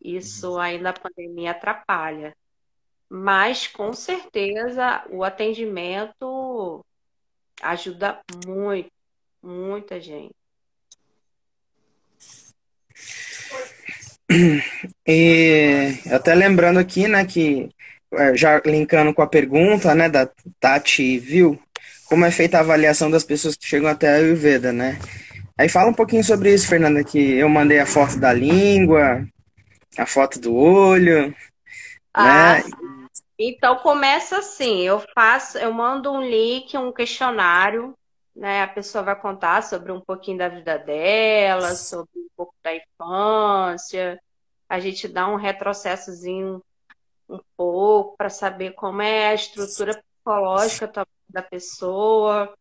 [0.00, 0.58] Isso uhum.
[0.60, 2.36] ainda a pandemia atrapalha.
[3.08, 6.84] Mas, com certeza, o atendimento
[7.62, 8.90] ajuda muito,
[9.42, 10.34] muita gente.
[15.06, 17.68] E até lembrando aqui, né, que
[18.12, 21.60] é, já linkando com a pergunta, né, da Tati viu
[22.06, 24.98] como é feita a avaliação das pessoas que chegam até a Ayurveda, né?
[25.56, 29.24] Aí fala um pouquinho sobre isso, Fernanda, que eu mandei a foto da língua,
[29.96, 31.34] a foto do olho,
[32.12, 32.64] ah, né?
[33.38, 37.94] Então começa assim, eu faço, eu mando um link, um questionário,
[38.34, 38.62] né?
[38.62, 44.20] A pessoa vai contar sobre um pouquinho da vida dela, sobre um pouco da infância.
[44.68, 46.62] A gente dá um retrocessozinho
[47.28, 52.54] um pouco para saber como é a estrutura psicológica da pessoa.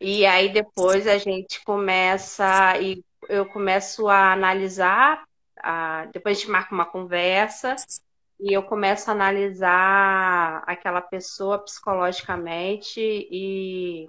[0.00, 5.24] E aí depois a gente começa e eu começo a analisar,
[5.62, 7.76] a, depois a gente marca uma conversa
[8.42, 14.08] e eu começo a analisar aquela pessoa psicologicamente e,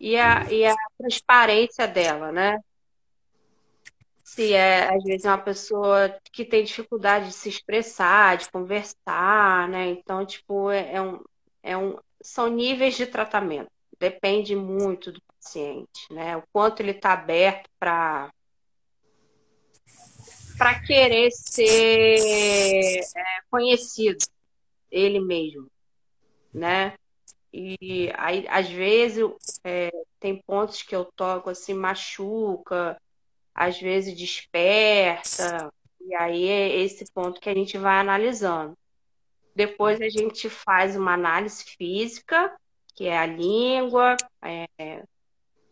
[0.00, 2.58] e, a, e a transparência dela, né?
[4.24, 9.88] Se é, às vezes, uma pessoa que tem dificuldade de se expressar, de conversar, né?
[9.88, 11.24] Então, tipo, é, é um,
[11.62, 13.70] é um, são níveis de tratamento.
[13.98, 16.36] Depende muito do paciente, né?
[16.36, 18.30] O quanto ele está aberto para
[20.58, 22.18] para querer ser
[23.16, 24.26] é, conhecido
[24.90, 25.70] ele mesmo,
[26.52, 26.94] né?
[27.52, 29.24] E aí, às vezes,
[29.64, 29.90] é,
[30.20, 33.00] tem pontos que eu toco assim, machuca,
[33.54, 38.76] às vezes desperta, e aí é esse ponto que a gente vai analisando.
[39.54, 42.54] Depois a gente faz uma análise física,
[42.94, 45.02] que é a língua, é,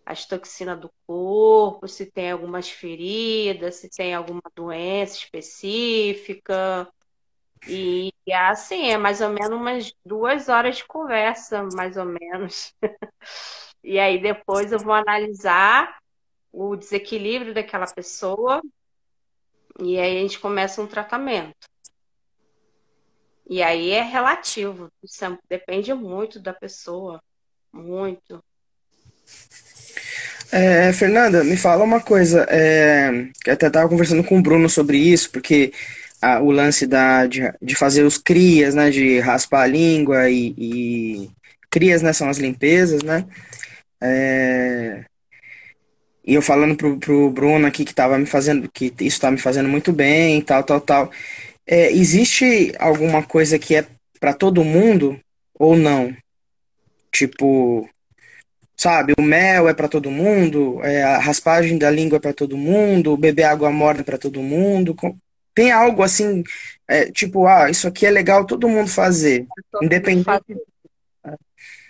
[0.06, 6.88] as toxinas do corpo, se tem algumas feridas, se tem alguma doença específica.
[7.68, 12.72] E assim, é mais ou menos umas duas horas de conversa, mais ou menos.
[13.82, 15.98] e aí depois eu vou analisar
[16.52, 18.62] o desequilíbrio daquela pessoa
[19.80, 21.66] e aí a gente começa um tratamento.
[23.48, 24.90] E aí é relativo,
[25.48, 27.20] depende muito da pessoa,
[27.72, 28.42] muito.
[30.52, 32.46] É, Fernanda, me fala uma coisa.
[32.48, 33.10] É,
[33.46, 35.72] eu até estava conversando com o Bruno sobre isso, porque
[36.20, 38.90] a, o lance da, de, de, fazer os crias, né?
[38.90, 41.30] De raspar a língua e, e
[41.70, 42.12] crias, né?
[42.12, 43.26] São as limpezas, né?
[44.00, 45.04] É,
[46.26, 49.38] e eu falando pro, pro Bruno aqui que tava me fazendo, que isso tá me
[49.38, 51.10] fazendo muito bem, tal, tal, tal.
[51.66, 53.86] É, existe alguma coisa que é
[54.18, 55.18] para todo mundo
[55.54, 56.14] ou não?
[57.12, 57.88] Tipo,
[58.76, 62.58] Sabe, o mel é para todo mundo, é, a raspagem da língua é para todo
[62.58, 64.94] mundo, beber água morna é para todo mundo.
[65.54, 66.44] Tem algo assim,
[66.86, 70.28] é, tipo, ah, isso aqui é legal todo mundo fazer, todo independente.
[70.28, 70.66] Mundo fazer.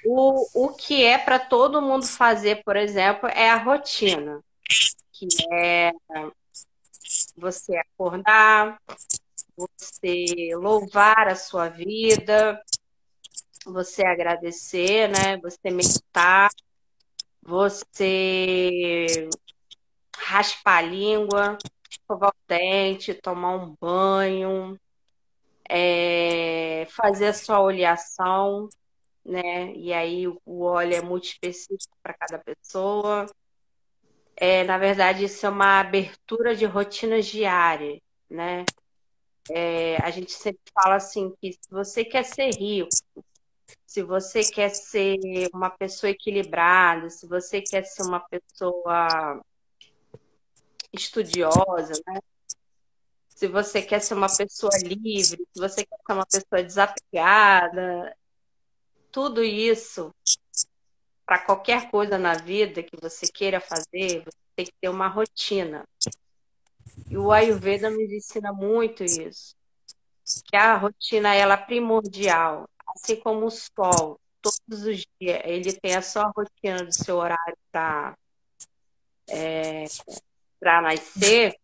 [0.04, 4.40] O, o que é para todo mundo fazer, por exemplo, é a rotina,
[5.12, 5.90] que é
[7.36, 8.80] você acordar,
[9.56, 12.62] você louvar a sua vida,
[13.64, 15.36] você agradecer, né?
[15.38, 16.50] Você meditar,
[17.46, 19.28] você
[20.16, 21.58] raspar a língua,
[21.90, 24.78] escovar o dente, tomar um banho,
[25.68, 28.68] é, fazer a sua oleação,
[29.24, 29.72] né?
[29.74, 33.26] E aí o óleo é muito específico para cada pessoa.
[34.36, 38.64] É, na verdade, isso é uma abertura de rotinas diárias, né?
[39.50, 42.88] é, a gente sempre fala assim que se você quer ser rico,
[43.96, 49.42] se você quer ser uma pessoa equilibrada, se você quer ser uma pessoa
[50.92, 52.20] estudiosa, né?
[53.26, 58.14] se você quer ser uma pessoa livre, se você quer ser uma pessoa desapegada,
[59.10, 60.14] tudo isso,
[61.24, 65.88] para qualquer coisa na vida que você queira fazer, você tem que ter uma rotina.
[67.08, 69.56] E o Ayurveda nos ensina muito isso.
[70.50, 75.94] Que a rotina ela é primordial, assim como o sol, todos os dias ele tem
[75.94, 78.16] a sua rotina do seu horário para
[79.28, 79.84] é,
[80.62, 81.56] nascer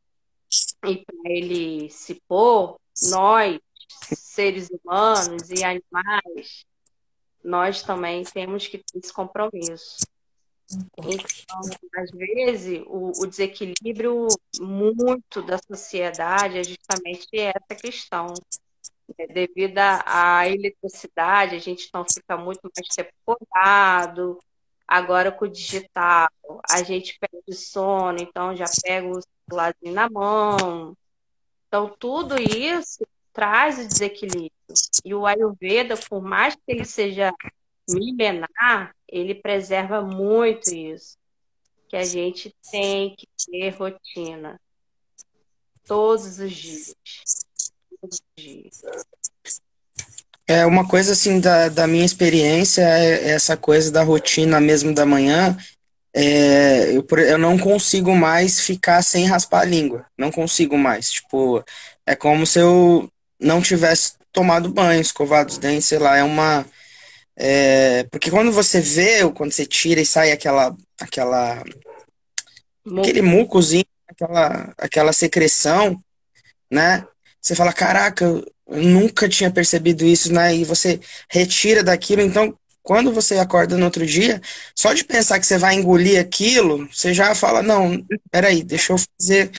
[0.87, 2.79] e para ele se pôr,
[3.11, 3.59] nós,
[4.15, 6.67] seres humanos e animais,
[7.43, 9.99] nós também temos que ter esse compromisso.
[10.99, 11.61] Então,
[11.97, 14.27] às vezes, o, o, desequilíbrio
[14.59, 18.27] muito da sociedade é justamente essa questão.
[19.19, 19.27] Né?
[19.27, 24.39] Devido à eletricidade, a gente não fica muito mais tempo acordado.
[24.87, 26.29] Agora, com o digital,
[26.69, 30.97] a gente perde sono, então já pega o celularzinho na mão.
[31.67, 33.03] Então, tudo isso
[33.33, 34.53] traz o desequilíbrio.
[35.05, 37.33] E o Ayurveda, por mais que ele seja
[37.89, 41.17] milenar, ele preserva muito isso.
[41.89, 44.61] Que a gente tem que ter rotina.
[45.85, 46.95] Todos os dias.
[50.47, 55.07] É uma coisa assim da, da minha experiência, é essa coisa da rotina mesmo da
[55.07, 55.57] manhã.
[56.15, 60.05] É, eu, eu não consigo mais ficar sem raspar a língua.
[60.19, 61.11] Não consigo mais.
[61.11, 61.65] Tipo,
[62.07, 63.09] é como se eu
[63.41, 66.67] não tivesse tomado banho, escovado os dentes, sei lá, é uma
[67.37, 71.63] é, porque quando você vê, quando você tira e sai aquela, aquela
[72.99, 76.01] aquele mucozinho, aquela, aquela secreção,
[76.71, 77.07] né?
[77.43, 80.55] Você fala, caraca, eu nunca tinha percebido isso, né?
[80.55, 84.41] E você retira daquilo, então quando você acorda no outro dia,
[84.75, 88.97] só de pensar que você vai engolir aquilo, você já fala, não, peraí, deixa eu
[88.99, 89.53] fazer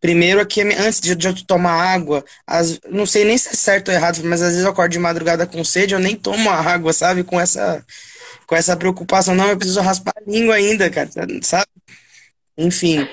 [0.00, 3.94] Primeiro aqui, antes de, eu tomar água, as, não sei nem se é certo ou
[3.94, 7.24] errado, mas às vezes eu acordo de madrugada com sede, eu nem tomo água, sabe?
[7.24, 7.84] Com essa,
[8.46, 11.10] com essa preocupação, não, eu preciso raspar a língua ainda, cara,
[11.42, 11.66] sabe?
[12.56, 13.08] Enfim.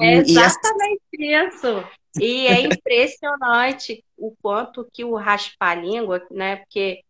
[0.00, 1.84] É exatamente e isso.
[2.20, 6.56] E é impressionante o quanto que o raspar a língua, né?
[6.56, 7.02] Porque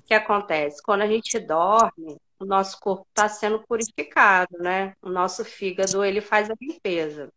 [0.00, 0.82] o que acontece?
[0.82, 4.94] Quando a gente dorme, o nosso corpo está sendo purificado, né?
[5.00, 7.32] O nosso fígado ele faz a limpeza.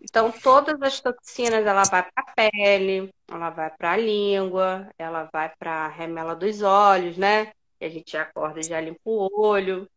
[0.00, 5.28] Então, todas as toxinas, ela vai para a pele, ela vai para a língua, ela
[5.32, 7.46] vai para a remela dos olhos, né?
[7.78, 9.88] Que a gente acorda e já limpa o olho,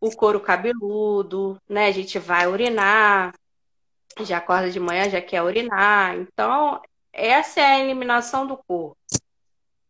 [0.00, 1.86] o couro cabeludo, né?
[1.86, 3.32] A gente vai urinar,
[4.22, 6.16] já acorda de manhã, já quer urinar.
[6.16, 6.80] Então,
[7.12, 8.96] essa é a eliminação do corpo.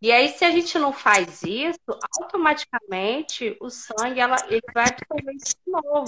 [0.02, 1.78] E aí, se a gente não faz isso,
[2.20, 6.06] automaticamente o sangue ela, ele vai absorver isso de novo.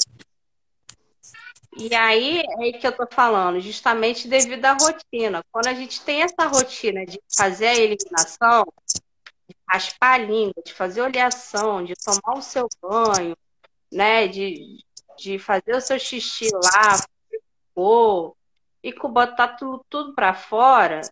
[1.77, 5.43] E aí é que eu tô falando, justamente devido à rotina.
[5.51, 10.73] Quando a gente tem essa rotina de fazer a eliminação, de raspar a língua, de
[10.73, 13.37] fazer oleação, de tomar o seu banho,
[13.91, 14.85] né, de,
[15.19, 17.03] de fazer o seu xixi lá,
[17.75, 18.37] pô,
[18.83, 21.03] e botar tudo, tudo para fora,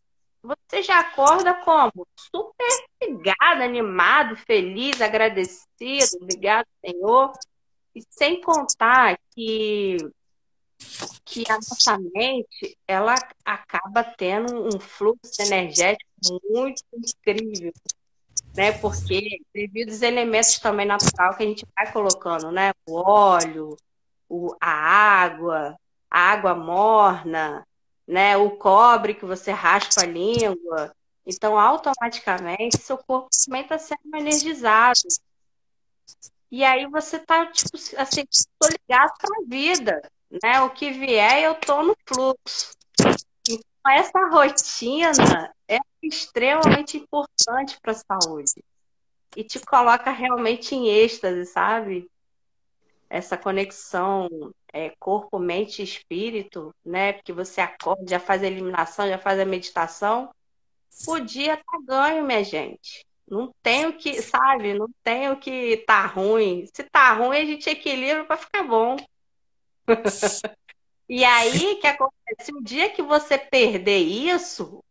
[0.43, 2.07] você já acorda como?
[2.17, 7.33] Super ligado, animado, feliz, agradecido, obrigado, Senhor.
[7.95, 9.99] E sem contar que
[11.25, 16.11] que a nossa mente ela acaba tendo um fluxo energético
[16.49, 17.73] muito incrível,
[18.57, 18.73] né?
[18.73, 22.73] Porque devido aos elementos também natural que a gente vai colocando, né?
[22.87, 23.77] O óleo,
[24.29, 25.77] o, a água,
[26.11, 27.67] a água morna,
[28.07, 28.37] né?
[28.37, 30.95] O cobre que você raspa a língua.
[31.27, 34.99] Então, automaticamente, seu corpo também está sendo energizado.
[36.51, 38.25] E aí você tá, tipo, assim,
[38.59, 40.03] tô ligado para a vida
[40.43, 40.61] né?
[40.61, 42.73] O que vier, eu tô no fluxo.
[43.49, 48.63] Então, essa rotina é extremamente importante para a saúde
[49.37, 52.09] e te coloca realmente em êxtase, sabe?
[53.11, 54.29] Essa conexão
[54.73, 57.13] é, corpo, mente e espírito, né?
[57.13, 60.33] Porque você acorda, já faz a eliminação, já faz a meditação.
[61.07, 63.05] O dia tá ganho, minha gente.
[63.29, 64.75] Não tem o que, sabe?
[64.75, 66.67] Não tem o que tá ruim.
[66.75, 68.97] Se tá ruim, a gente equilibra para ficar bom.
[71.09, 72.53] e aí, que acontece?
[72.53, 74.85] O dia que você perder isso,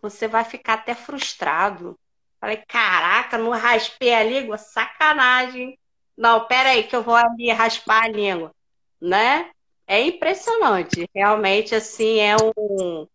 [0.00, 1.98] você vai ficar até frustrado.
[2.38, 4.56] Falei, caraca, não raspei a língua?
[4.56, 5.78] Sacanagem.
[6.20, 8.52] Não, peraí, que eu vou ali raspar a língua.
[9.00, 9.48] Né?
[9.86, 11.08] É impressionante.
[11.14, 13.08] Realmente, assim, é um.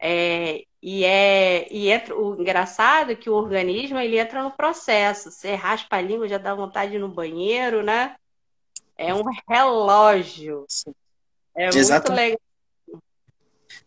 [0.00, 5.30] É, e é e entra, o engraçado é que o organismo ele entra no processo.
[5.30, 8.16] Você raspa a língua, já dá vontade de ir no banheiro, né?
[8.96, 10.64] É um relógio.
[11.54, 12.40] É muito legal.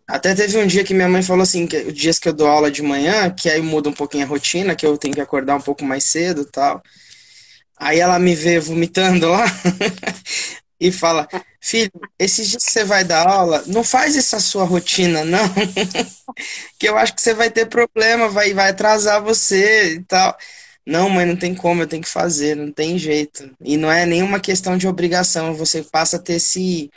[0.07, 2.47] Até teve um dia que minha mãe falou assim, que os dias que eu dou
[2.47, 5.55] aula de manhã, que aí muda um pouquinho a rotina, que eu tenho que acordar
[5.55, 6.84] um pouco mais cedo tal.
[7.82, 9.43] Aí ela me vê vomitando lá
[10.79, 11.27] e fala:
[11.59, 15.39] Filho, esses dias que você vai dar aula, não faz essa sua rotina, não.
[16.77, 20.38] que eu acho que você vai ter problema, vai, vai atrasar você e tal.
[20.86, 23.49] Não, mãe, não tem como, eu tenho que fazer, não tem jeito.
[23.63, 26.91] E não é nenhuma questão de obrigação, você passa a ter esse.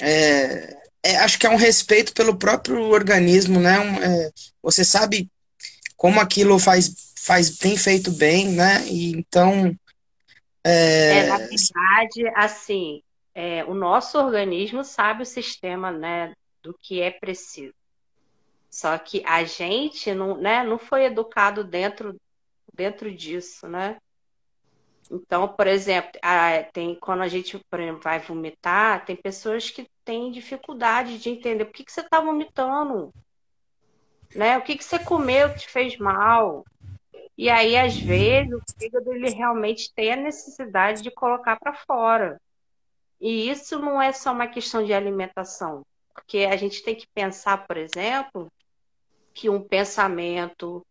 [0.00, 3.80] É, é, acho que é um respeito pelo próprio organismo, né?
[3.80, 4.30] Um, é,
[4.62, 5.30] você sabe
[5.96, 8.84] como aquilo faz, faz tem feito bem, né?
[8.88, 9.76] E então.
[10.64, 13.02] É, é na verdade, assim,
[13.34, 17.74] é, o nosso organismo sabe o sistema, né, do que é preciso.
[18.70, 22.18] Só que a gente não, né, não foi educado dentro,
[22.72, 23.98] dentro disso, né?
[25.10, 29.86] Então, por exemplo, a, tem, quando a gente, por exemplo, vai vomitar, tem pessoas que
[30.04, 33.12] têm dificuldade de entender por que, que você está vomitando,
[34.34, 34.56] né?
[34.56, 36.64] O que, que você comeu que te fez mal?
[37.36, 42.40] E aí, às vezes, o fígado ele realmente tem a necessidade de colocar para fora.
[43.20, 47.66] E isso não é só uma questão de alimentação, porque a gente tem que pensar,
[47.66, 48.52] por exemplo,
[49.32, 50.84] que um pensamento,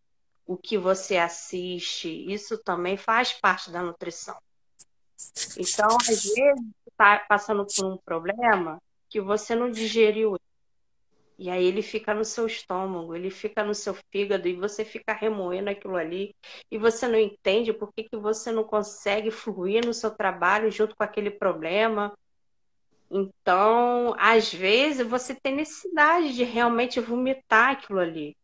[0.46, 4.38] o que você assiste, isso também faz parte da nutrição.
[5.58, 10.38] Então, às vezes, está passando por um problema que você não digeriu.
[11.42, 15.12] E aí ele fica no seu estômago, ele fica no seu fígado e você fica
[15.12, 16.36] remoendo aquilo ali.
[16.70, 20.96] E você não entende por que, que você não consegue fluir no seu trabalho junto
[20.96, 22.16] com aquele problema.
[23.10, 28.38] Então, às vezes, você tem necessidade de realmente vomitar aquilo ali,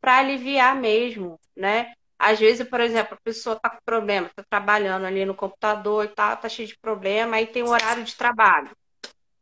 [0.00, 1.92] para aliviar mesmo, né?
[2.18, 6.08] Às vezes, por exemplo, a pessoa está com problema, está trabalhando ali no computador e
[6.08, 8.70] tal, está cheio de problema, aí tem o horário de trabalho.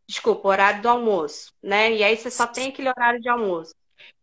[0.08, 1.92] Desculpa, horário do almoço, né?
[1.92, 3.74] E aí você só tem aquele horário de almoço.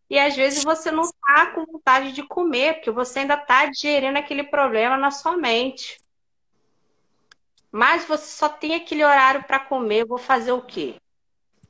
[0.09, 4.17] E às vezes você não está com vontade de comer, porque você ainda está digerindo
[4.17, 5.99] aquele problema na sua mente.
[7.71, 10.95] Mas você só tem aquele horário para comer, vou fazer o quê?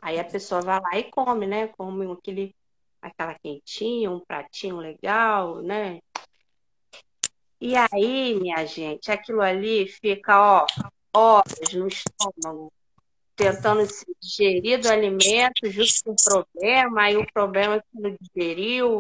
[0.02, 1.68] Aí a pessoa vai lá e come, né?
[1.70, 2.56] Come aquele,
[3.02, 6.00] aquela quentinha, um pratinho legal, né?
[7.60, 10.66] E aí, minha gente, aquilo ali fica, ó,
[11.14, 12.72] horas no estômago,
[13.36, 19.00] tentando se digerir do alimento, justo com o problema, aí o problema que não digeriu.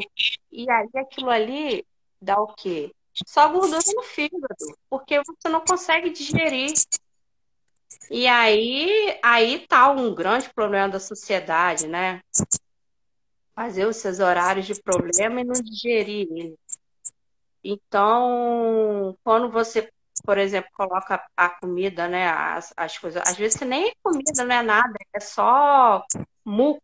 [0.51, 1.85] E aí aquilo ali
[2.21, 2.91] dá o quê?
[3.25, 4.55] só gordura no fígado,
[4.89, 6.73] porque você não consegue digerir.
[8.09, 12.21] E aí, aí tá um grande problema da sociedade, né?
[13.55, 16.59] Fazer os seus horários de problema e não digerir ele.
[17.63, 19.89] Então, quando você,
[20.25, 24.55] por exemplo, coloca a comida, né, as, as coisas, às vezes nem é comida, não
[24.55, 26.03] é nada, é só
[26.43, 26.81] muco.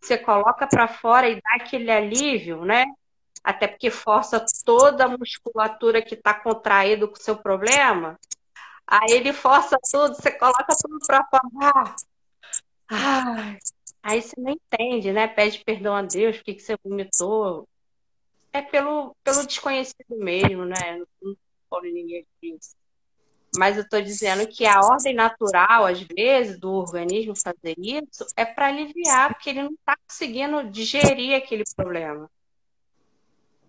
[0.00, 2.86] Você coloca para fora e dá aquele alívio, né?
[3.42, 8.18] até porque força toda a musculatura que está contraída com o seu problema.
[8.86, 11.96] Aí ele força tudo, você coloca tudo para fora.
[12.90, 13.56] Ah,
[14.02, 15.28] aí você não entende, né?
[15.28, 17.66] Pede perdão a Deus, por que você vomitou.
[18.52, 20.98] É pelo, pelo desconhecido mesmo, né?
[21.22, 21.36] Não
[21.68, 22.76] falo ninguém disso.
[23.56, 28.44] Mas eu estou dizendo que a ordem natural, às vezes, do organismo fazer isso é
[28.44, 32.30] para aliviar, porque ele não está conseguindo digerir aquele problema.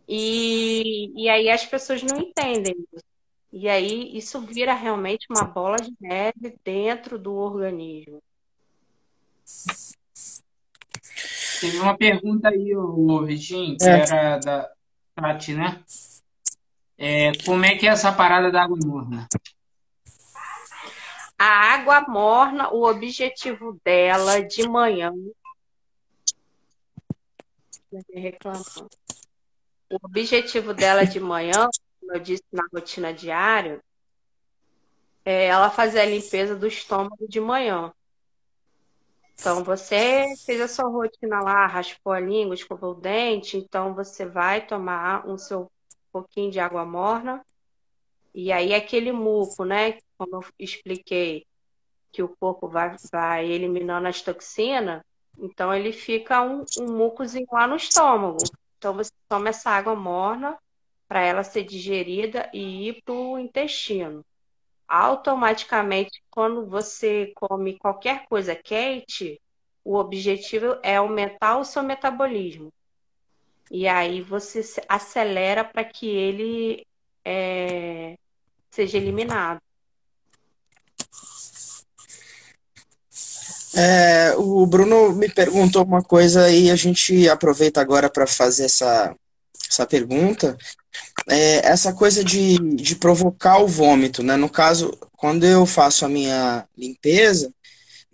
[0.08, 3.06] E, e aí as pessoas não entendem isso.
[3.52, 8.22] E aí isso vira realmente uma bola de neve dentro do organismo.
[11.60, 14.02] Teve uma pergunta aí, o Vitinho, que é.
[14.02, 14.72] era da
[15.16, 15.84] Tati, né?
[17.02, 19.26] É, como é que é essa parada da água morna?
[21.38, 25.14] A água morna, o objetivo dela de manhã.
[28.14, 28.90] Reclamando.
[29.90, 31.70] O objetivo dela de manhã,
[32.02, 33.82] como eu disse na rotina diária,
[35.24, 37.94] é ela fazer a limpeza do estômago de manhã.
[39.36, 44.26] Então, você fez a sua rotina lá, raspou a língua, escovou o dente, então você
[44.26, 45.72] vai tomar um seu
[46.12, 47.46] pouquinho de água morna.
[48.34, 49.98] E aí, aquele muco, né?
[50.18, 51.46] Como eu expliquei,
[52.12, 55.02] que o corpo vai, vai eliminando as toxinas,
[55.38, 58.38] então ele fica um, um mucozinho lá no estômago.
[58.78, 60.58] Então você toma essa água morna
[61.08, 64.24] para ela ser digerida e ir para o intestino.
[64.88, 69.40] Automaticamente, quando você come qualquer coisa quente,
[69.84, 72.72] o objetivo é aumentar o seu metabolismo.
[73.70, 76.86] E aí você acelera para que ele
[77.24, 78.16] é,
[78.72, 79.62] seja eliminado.
[83.76, 89.16] É, o Bruno me perguntou uma coisa e a gente aproveita agora para fazer essa,
[89.70, 90.58] essa pergunta.
[91.28, 94.36] É, essa coisa de, de provocar o vômito, né?
[94.36, 97.54] No caso, quando eu faço a minha limpeza,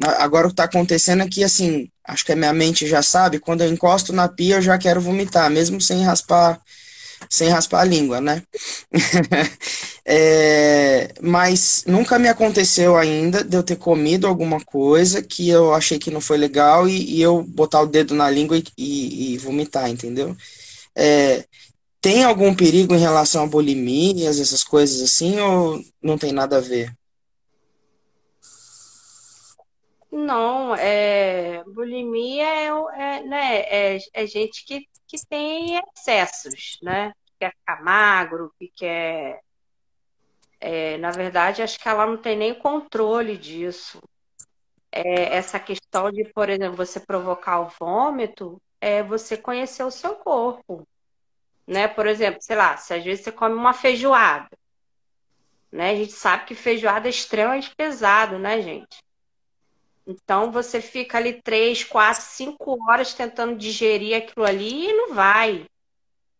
[0.01, 3.39] agora o que está acontecendo é que, assim, acho que a minha mente já sabe,
[3.39, 6.61] quando eu encosto na pia eu já quero vomitar, mesmo sem raspar
[7.29, 8.43] sem raspar a língua, né?
[10.05, 15.97] é, mas nunca me aconteceu ainda de eu ter comido alguma coisa que eu achei
[15.99, 19.37] que não foi legal e, e eu botar o dedo na língua e, e, e
[19.37, 20.35] vomitar, entendeu?
[20.95, 21.45] É,
[22.01, 26.61] tem algum perigo em relação a bulimias, essas coisas assim, ou não tem nada a
[26.61, 26.93] ver?
[30.17, 37.13] Não, é, bulimia é, é, né, é, é gente que que tem excessos, né?
[37.25, 39.41] Que quer ficar magro, que quer.
[40.59, 44.01] É, na verdade, acho que ela não tem nem controle disso.
[44.91, 50.15] É, essa questão de, por exemplo, você provocar o vômito, é você conhecer o seu
[50.15, 50.87] corpo.
[51.67, 51.87] Né?
[51.87, 54.49] Por exemplo, sei lá, se às vezes você come uma feijoada,
[55.71, 55.91] né?
[55.91, 59.04] A gente sabe que feijoada é extremamente pesado, né, gente?
[60.07, 65.65] Então você fica ali três, quatro, cinco horas tentando digerir aquilo ali e não vai.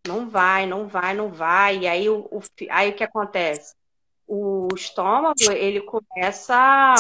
[0.08, 1.80] Não vai, não vai, não vai.
[1.80, 3.74] E aí o, o aí o que acontece?
[4.28, 6.96] O estômago ele começa a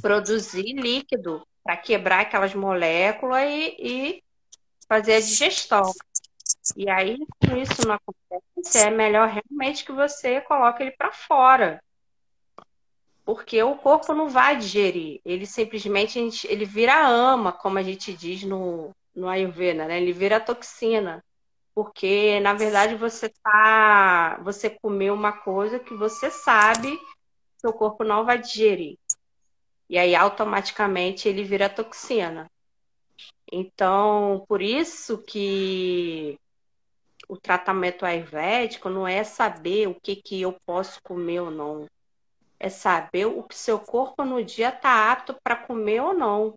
[0.00, 4.22] produzir líquido para quebrar aquelas moléculas e, e
[4.86, 5.90] fazer a digestão.
[6.76, 11.80] E aí, se isso não acontece, é melhor realmente que você coloque ele para fora
[13.26, 15.20] porque o corpo não vai digerir.
[15.24, 20.00] Ele simplesmente ele vira ama, como a gente diz no, no Ayurveda, né?
[20.00, 21.24] Ele vira toxina.
[21.74, 24.40] Porque, na verdade, você tá.
[24.44, 28.96] Você comeu uma coisa que você sabe que seu corpo não vai digerir.
[29.90, 32.48] E aí, automaticamente, ele vira toxina.
[33.50, 36.38] Então, por isso que
[37.28, 41.88] o tratamento ayurvédico não é saber o que, que eu posso comer ou não
[42.58, 46.54] é saber o que seu corpo no dia está apto para comer ou não.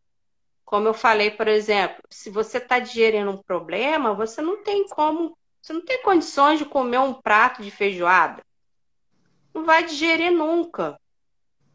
[0.65, 5.37] Como eu falei, por exemplo, se você está digerindo um problema, você não tem como,
[5.61, 8.43] você não tem condições de comer um prato de feijoada.
[9.53, 10.99] Não vai digerir nunca,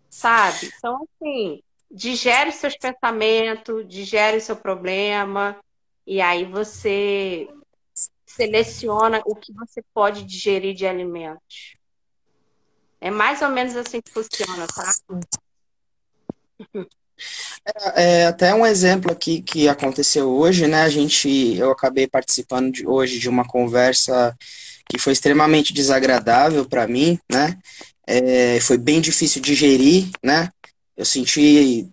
[0.08, 0.72] sabe?
[0.78, 1.60] Então, assim,
[1.90, 5.56] digere seus pensamentos, digere seu problema,
[6.06, 7.48] e aí você
[8.26, 11.73] seleciona o que você pode digerir de alimentos.
[13.04, 14.94] É mais ou menos assim que funciona, tá?
[17.94, 20.80] É, é, até um exemplo aqui que aconteceu hoje, né?
[20.80, 24.34] A gente, eu acabei participando de, hoje de uma conversa
[24.88, 27.58] que foi extremamente desagradável para mim, né?
[28.06, 30.48] É, foi bem difícil digerir, né?
[30.96, 31.86] Eu senti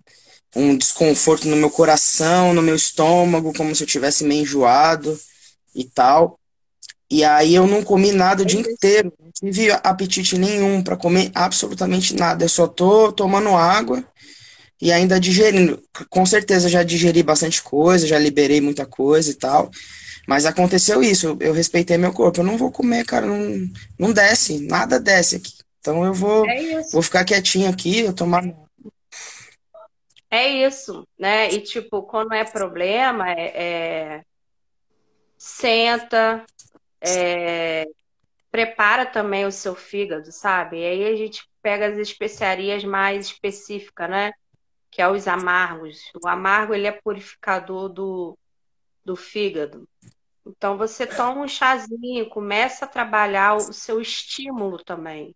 [0.56, 5.20] um desconforto no meu coração, no meu estômago, como se eu tivesse meio enjoado
[5.74, 6.40] e tal.
[7.12, 11.30] E aí eu não comi nada o dia inteiro, não tive apetite nenhum para comer
[11.34, 12.42] absolutamente nada.
[12.42, 14.02] Eu só tô tomando água
[14.80, 15.78] e ainda digerindo.
[16.08, 19.70] Com certeza já digeri bastante coisa, já liberei muita coisa e tal.
[20.26, 22.40] Mas aconteceu isso, eu, respeitei meu corpo.
[22.40, 25.52] Eu não vou comer, cara, não, não desce, nada desce aqui.
[25.80, 28.42] Então eu vou, é vou ficar quietinho aqui, eu tomar.
[30.30, 31.52] É isso, né?
[31.52, 34.22] E tipo, quando é problema, é, é...
[35.36, 36.42] senta,
[37.02, 37.86] é,
[38.50, 40.78] prepara também o seu fígado, sabe?
[40.78, 44.32] E aí a gente pega as especiarias mais específicas, né?
[44.90, 46.02] Que é os amargos.
[46.22, 48.38] O amargo ele é purificador do,
[49.04, 49.88] do fígado.
[50.46, 55.34] Então você toma um chazinho, começa a trabalhar o seu estímulo também.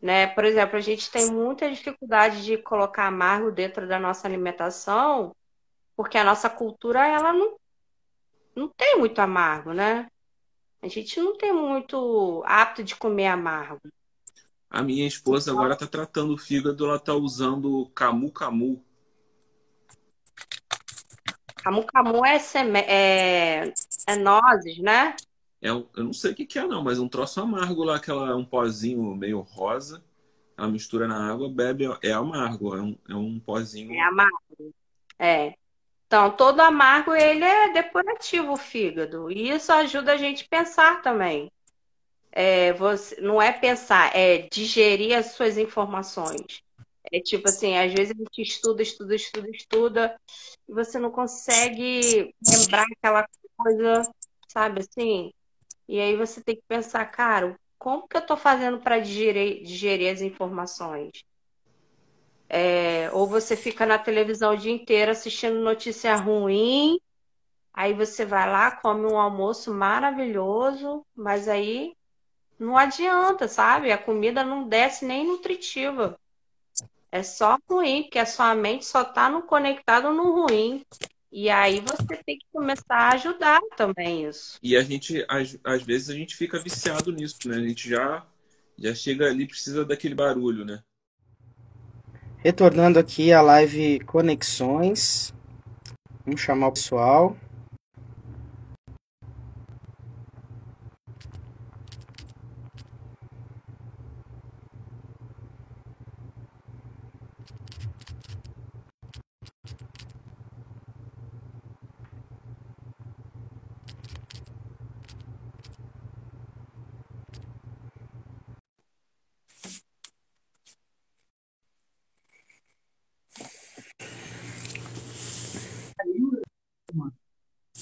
[0.00, 0.26] Né?
[0.28, 5.36] Por exemplo, a gente tem muita dificuldade de colocar amargo dentro da nossa alimentação,
[5.94, 7.56] porque a nossa cultura ela não,
[8.56, 10.08] não tem muito amargo, né?
[10.82, 13.80] A gente não tem muito apto de comer amargo.
[14.70, 18.84] A minha esposa agora está tratando o fígado, ela está usando camu camu.
[21.56, 22.78] Camu camu é, seme...
[22.80, 23.72] é...
[24.06, 25.16] é nozes, né?
[25.60, 28.34] É, eu não sei o que, que é não, mas um troço amargo lá, aquela
[28.34, 30.02] um pozinho meio rosa.
[30.56, 33.92] Ela mistura na água, bebe, é amargo, é um, é um pozinho.
[33.92, 34.74] É amargo.
[35.18, 35.54] É.
[36.10, 39.30] Então, todo amargo ele é depurativo o fígado.
[39.30, 41.52] E isso ajuda a gente a pensar também.
[42.32, 46.64] É, você, não é pensar, é digerir as suas informações.
[47.12, 50.20] É tipo assim, às vezes a gente estuda, estuda, estuda, estuda,
[50.68, 53.24] e você não consegue lembrar aquela
[53.56, 54.02] coisa,
[54.48, 55.32] sabe assim?
[55.88, 60.12] E aí você tem que pensar, cara, como que eu tô fazendo para digerir, digerir
[60.12, 61.24] as informações?
[62.52, 66.98] É, ou você fica na televisão o dia inteiro assistindo notícia ruim,
[67.72, 71.94] aí você vai lá, come um almoço maravilhoso, mas aí
[72.58, 73.92] não adianta, sabe?
[73.92, 76.18] A comida não desce nem nutritiva.
[77.12, 80.84] É só ruim, porque a sua mente só está no conectado no ruim.
[81.30, 84.58] E aí você tem que começar a ajudar também isso.
[84.60, 87.56] E a gente, às, às vezes, a gente fica viciado nisso, né?
[87.58, 88.26] A gente já,
[88.76, 90.82] já chega ali, precisa daquele barulho, né?
[92.42, 95.34] Retornando aqui a live Conexões.
[96.24, 97.36] Vamos chamar o pessoal.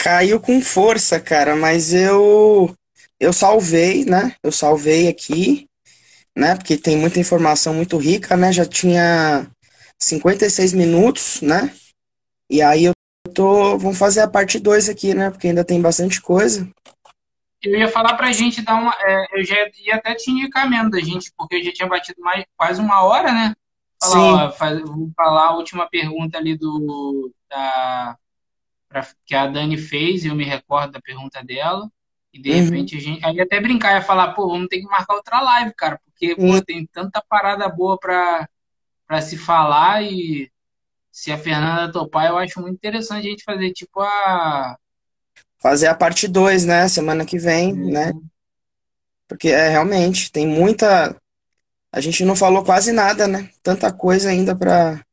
[0.09, 2.75] Caiu com força, cara, mas eu
[3.21, 4.35] eu salvei, né?
[4.43, 5.69] Eu salvei aqui,
[6.35, 6.57] né?
[6.57, 8.51] Porque tem muita informação muito rica, né?
[8.51, 9.47] Já tinha
[9.99, 11.75] 56 minutos, né?
[12.49, 12.93] E aí eu
[13.35, 15.29] tô, vamos fazer a parte 2 aqui, né?
[15.29, 16.67] Porque ainda tem bastante coisa.
[17.63, 18.97] Eu ia falar pra gente dar uma.
[19.03, 22.47] É, eu já ia até te mesmo da gente, porque eu já tinha batido mais
[22.57, 23.55] quase uma hora, né?
[24.01, 27.31] Falar, ó, faz, vou falar a última pergunta ali do.
[27.51, 28.17] Da,
[28.89, 31.91] pra, que a Dani fez, eu me recordo da pergunta dela.
[32.33, 32.65] E de uhum.
[32.65, 33.25] repente a gente.
[33.25, 36.59] Aí até brincar, ia falar, pô, vamos ter que marcar outra live, cara, porque uhum.
[36.59, 38.49] pô, tem tanta parada boa pra,
[39.07, 40.51] pra se falar e
[41.11, 44.77] se a Fernanda topar, eu acho muito interessante a gente fazer tipo a.
[45.59, 46.87] Fazer a parte 2, né?
[46.87, 47.91] Semana que vem, uhum.
[47.91, 48.13] né?
[49.27, 51.17] Porque é realmente, tem muita.
[51.93, 53.51] A gente não falou quase nada, né?
[53.63, 55.05] Tanta coisa ainda pra.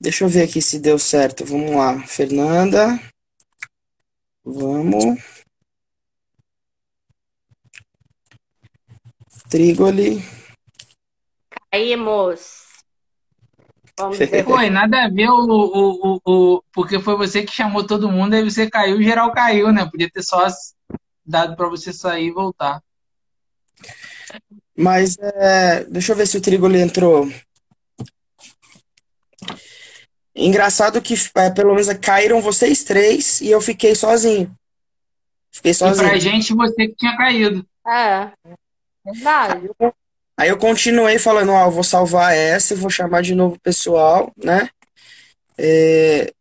[0.00, 1.44] Deixa eu ver aqui se deu certo.
[1.44, 3.00] Vamos lá, Fernanda.
[4.44, 5.04] Vamos.
[9.50, 10.22] Trigoli.
[11.70, 12.68] Caímos.
[13.98, 14.44] Vamos ver.
[14.44, 18.34] Foi, nada a ver o, o, o, o, Porque foi você que chamou todo mundo,
[18.34, 19.84] aí você caiu, geral caiu, né?
[19.90, 20.46] Podia ter só
[21.26, 22.80] dado para você sair e voltar.
[24.76, 27.28] Mas é, deixa eu ver se o Trigoli entrou.
[30.40, 34.54] Engraçado que é, pelo menos caíram vocês três e eu fiquei sozinho.
[35.50, 36.06] Fiquei sozinho.
[36.06, 37.66] E pra gente, você que tinha caído.
[37.84, 38.30] É.
[39.04, 39.68] Verdade.
[40.36, 44.32] Aí eu continuei falando, ó, vou salvar essa e vou chamar de novo o pessoal,
[44.36, 44.68] né?
[45.58, 46.32] É...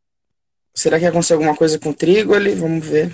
[0.76, 2.54] Será que aconteceu alguma coisa com o trigo ali?
[2.54, 3.12] Vamos ver.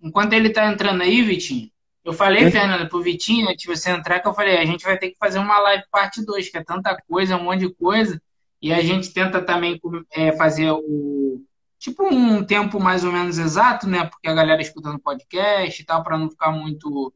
[0.00, 1.70] Enquanto ele tá entrando aí, Vitinho,
[2.02, 2.50] eu falei, é.
[2.50, 5.18] Fernanda, pro Vitinho, antes de você entrar, que eu falei, a gente vai ter que
[5.18, 8.18] fazer uma live parte 2, que é tanta coisa, um monte de coisa,
[8.60, 9.80] e a gente tenta também
[10.12, 11.42] é, fazer o,
[11.78, 14.04] tipo um tempo mais ou menos exato, né?
[14.04, 17.12] Porque a galera escutando podcast e tal, para não ficar muito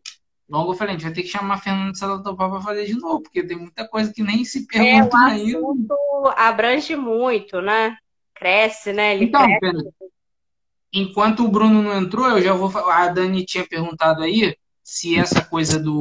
[0.49, 0.73] longo.
[0.73, 3.23] Eu falei, a gente vai ter que chamar a Fernanda Salatopá para fazer de novo,
[3.23, 5.95] porque tem muita coisa que nem se pergunta é, ainda.
[6.37, 7.97] abrange muito, né?
[8.35, 9.15] Cresce, né?
[9.15, 9.89] Ele então, cresce.
[10.93, 13.03] enquanto o Bruno não entrou, eu já vou falar.
[13.03, 16.01] A Dani tinha perguntado aí se essa coisa do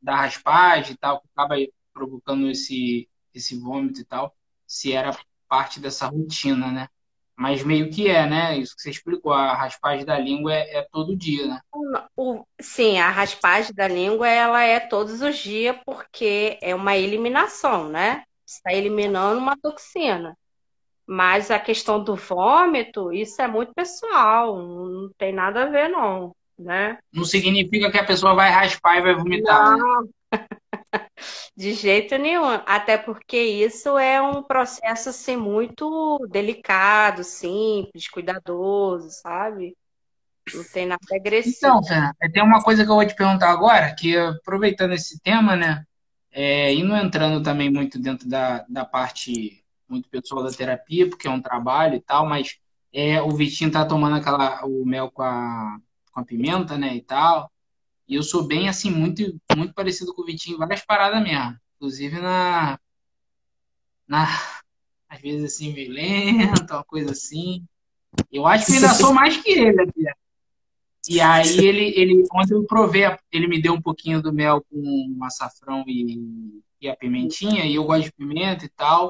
[0.00, 1.56] da raspagem e tal, que acaba
[1.92, 3.08] provocando esse,
[3.38, 4.34] esse vômito e tal,
[4.66, 5.16] se era
[5.48, 6.88] parte dessa rotina, né?
[7.38, 8.58] Mas meio que é, né?
[8.58, 11.60] Isso que você explicou, a raspagem da língua é, é todo dia, né?
[12.16, 17.88] O, sim, a raspagem da língua ela é todos os dias porque é uma eliminação,
[17.88, 18.24] né?
[18.44, 20.36] Está eliminando uma toxina.
[21.06, 26.34] Mas a questão do vômito, isso é muito pessoal, não tem nada a ver, não,
[26.58, 26.98] né?
[27.12, 29.76] Não significa que a pessoa vai raspar e vai vomitar.
[29.76, 29.78] Né?
[29.78, 30.02] Não.
[30.02, 30.08] Né?
[31.58, 39.76] De jeito nenhum, até porque isso é um processo assim muito delicado, simples, cuidadoso, sabe?
[40.54, 41.56] Não tem nada agressivo.
[41.56, 45.56] Então, Fernanda, tem uma coisa que eu vou te perguntar agora, que aproveitando esse tema,
[45.56, 45.84] né,
[46.30, 51.26] é, e não entrando também muito dentro da, da parte muito pessoal da terapia, porque
[51.26, 52.56] é um trabalho e tal, mas
[52.92, 55.76] é, o Vitinho tá tomando aquela, o mel com a,
[56.12, 57.50] com a pimenta, né, e tal.
[58.08, 61.56] E eu sou bem, assim, muito, muito parecido com o Vitinho em várias paradas mesmo.
[61.76, 62.78] Inclusive na.
[64.06, 64.26] na
[65.08, 67.64] às vezes, assim, violento, uma coisa assim.
[68.32, 70.12] Eu acho que ainda sou mais que ele até.
[71.08, 73.02] E aí ele, ele, ontem eu provei,
[73.32, 77.84] ele me deu um pouquinho do mel com açafrão e, e a pimentinha, e eu
[77.84, 79.08] gosto de pimenta e tal.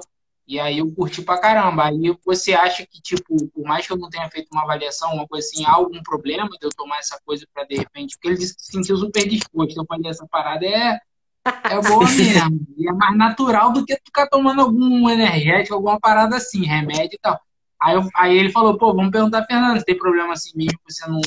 [0.49, 1.85] E aí eu curti pra caramba.
[1.85, 5.29] Aí você acha que, tipo, por mais que eu não tenha feito uma avaliação, uma
[5.29, 8.17] coisa assim, há algum problema de eu tomar essa coisa pra de repente.
[8.17, 9.79] Porque ele disse que se sentiu super disposto.
[9.79, 10.99] Eu falei, essa parada é,
[11.45, 12.67] é boa mesmo.
[12.79, 17.19] E é mais natural do que ficar tomando algum energético, alguma parada assim, remédio e
[17.21, 17.39] tal.
[17.79, 19.47] Aí, eu, aí ele falou, pô, vamos perguntar
[19.79, 21.21] se tem problema assim mesmo, você não,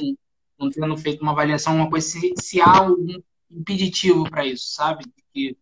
[0.59, 5.05] não tendo feito uma avaliação, uma coisa, se, se há algum impeditivo para isso, sabe?
[5.32, 5.55] Que,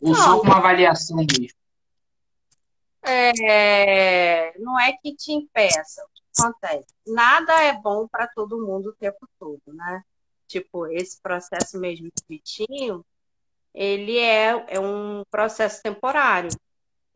[0.00, 0.16] ou não.
[0.16, 1.57] só com uma avaliação mesmo.
[3.02, 6.04] É, não é que te impeça.
[6.04, 6.94] O que acontece?
[7.06, 10.02] Nada é bom para todo mundo o tempo todo, né?
[10.46, 13.04] Tipo, esse processo mesmo de Vitinho,
[13.74, 16.50] ele é, é um processo temporário,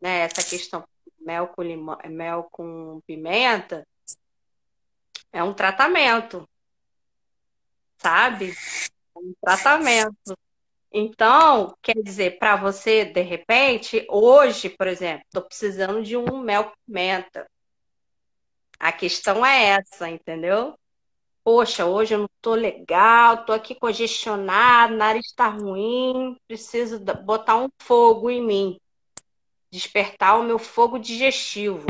[0.01, 0.21] né?
[0.21, 0.85] Essa questão
[1.19, 3.87] mel com limão, mel com pimenta
[5.31, 6.47] é um tratamento,
[7.97, 8.53] sabe?
[9.15, 10.37] É um tratamento.
[10.93, 16.71] Então, quer dizer, para você, de repente, hoje, por exemplo, estou precisando de um mel
[16.85, 17.49] pimenta.
[18.79, 20.77] A questão é essa, entendeu?
[21.43, 27.69] Poxa, hoje eu não estou legal, estou aqui congestionado, nariz está ruim, preciso botar um
[27.81, 28.79] fogo em mim,
[29.71, 31.87] despertar o meu fogo digestivo.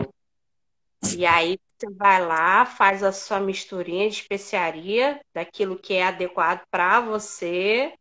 [1.18, 6.62] E aí você vai lá, faz a sua misturinha de especiaria, daquilo que é adequado
[6.72, 7.94] para você,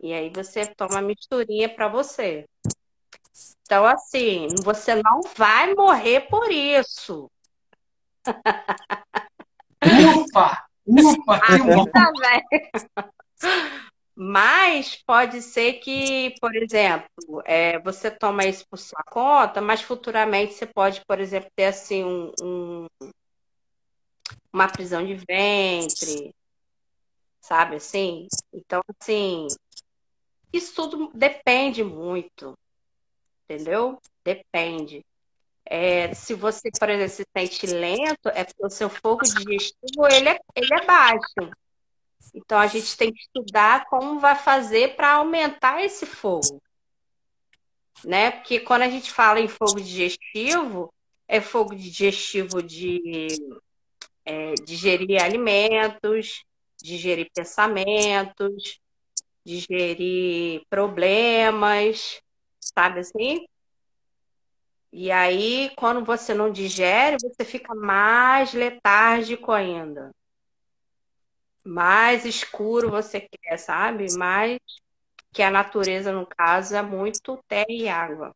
[0.00, 2.46] e aí você toma a misturinha para você.
[3.62, 7.30] Então, assim, você não vai morrer por isso.
[9.84, 10.66] Ufa!
[10.86, 11.40] Ufa!
[11.48, 11.90] Ainda.
[14.20, 20.54] Mas pode ser que, por exemplo, é, você toma isso por sua conta, mas futuramente
[20.54, 22.86] você pode, por exemplo, ter assim um, um,
[24.52, 26.34] uma prisão de ventre,
[27.40, 28.26] sabe assim?
[28.52, 29.46] Então, assim,
[30.52, 32.56] isso tudo depende muito,
[33.44, 34.00] entendeu?
[34.24, 35.04] Depende.
[35.64, 40.30] É, se você, por exemplo, se sente lento, é porque o seu fogo digestivo ele
[40.30, 41.52] é, ele é baixo.
[42.34, 46.62] Então a gente tem que estudar como vai fazer para aumentar esse fogo.
[48.04, 48.30] Né?
[48.30, 50.92] Porque quando a gente fala em fogo digestivo,
[51.26, 53.36] é fogo digestivo de
[54.24, 56.44] é, digerir alimentos,
[56.82, 58.80] digerir pensamentos,
[59.44, 62.20] digerir problemas,
[62.60, 63.46] sabe assim?
[64.92, 70.10] E aí, quando você não digere, você fica mais letárgico ainda.
[71.64, 74.06] Mais escuro você quer, sabe?
[74.16, 74.58] Mais
[75.32, 78.34] que a natureza, no caso, é muito terra e água.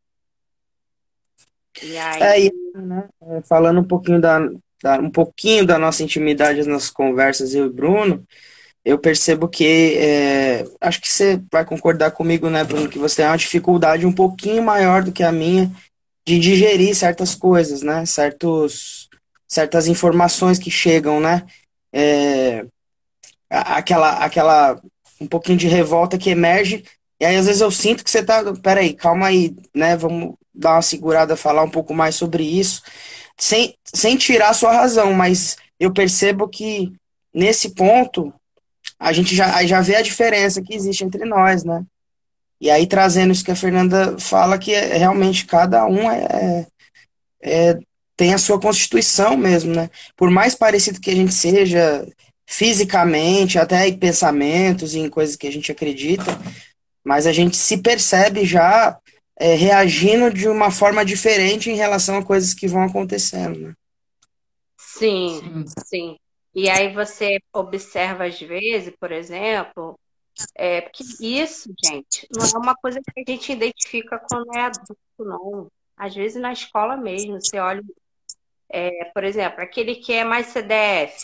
[1.82, 2.48] E aí...
[2.48, 3.08] É, né?
[3.44, 4.38] Falando um pouquinho da,
[4.82, 8.26] da, um pouquinho da nossa intimidade nas conversas, eu e Bruno,
[8.84, 13.26] eu percebo que é, acho que você vai concordar comigo, né, Bruno, que você tem
[13.26, 15.70] uma dificuldade um pouquinho maior do que a minha
[16.26, 19.08] de digerir certas coisas, né, certos,
[19.46, 21.44] certas informações que chegam, né,
[21.92, 22.64] é,
[23.48, 24.80] aquela, aquela
[25.20, 26.84] um pouquinho de revolta que emerge
[27.22, 30.72] e aí às vezes eu sinto que você tá, peraí, calma aí, né, vamos dar
[30.72, 32.82] uma segurada, falar um pouco mais sobre isso,
[33.38, 36.92] sem, sem tirar a sua razão, mas eu percebo que
[37.32, 38.34] nesse ponto
[39.02, 41.84] a gente já, já vê a diferença que existe entre nós, né?
[42.60, 46.66] E aí trazendo isso que a Fernanda fala, que é, realmente cada um é,
[47.42, 47.78] é,
[48.16, 49.90] tem a sua constituição mesmo, né?
[50.16, 52.06] Por mais parecido que a gente seja
[52.46, 56.38] fisicamente, até em pensamentos e em coisas que a gente acredita,
[57.04, 58.96] mas a gente se percebe já
[59.36, 63.72] é, reagindo de uma forma diferente em relação a coisas que vão acontecendo, né?
[64.78, 66.16] Sim, sim.
[66.54, 69.98] E aí você observa às vezes, por exemplo,
[70.54, 74.96] é, que isso, gente, não é uma coisa que a gente identifica quando é adulto,
[75.18, 75.68] não.
[75.96, 77.82] Às vezes na escola mesmo, você olha,
[78.68, 81.22] é, por exemplo, aquele que é mais CDF,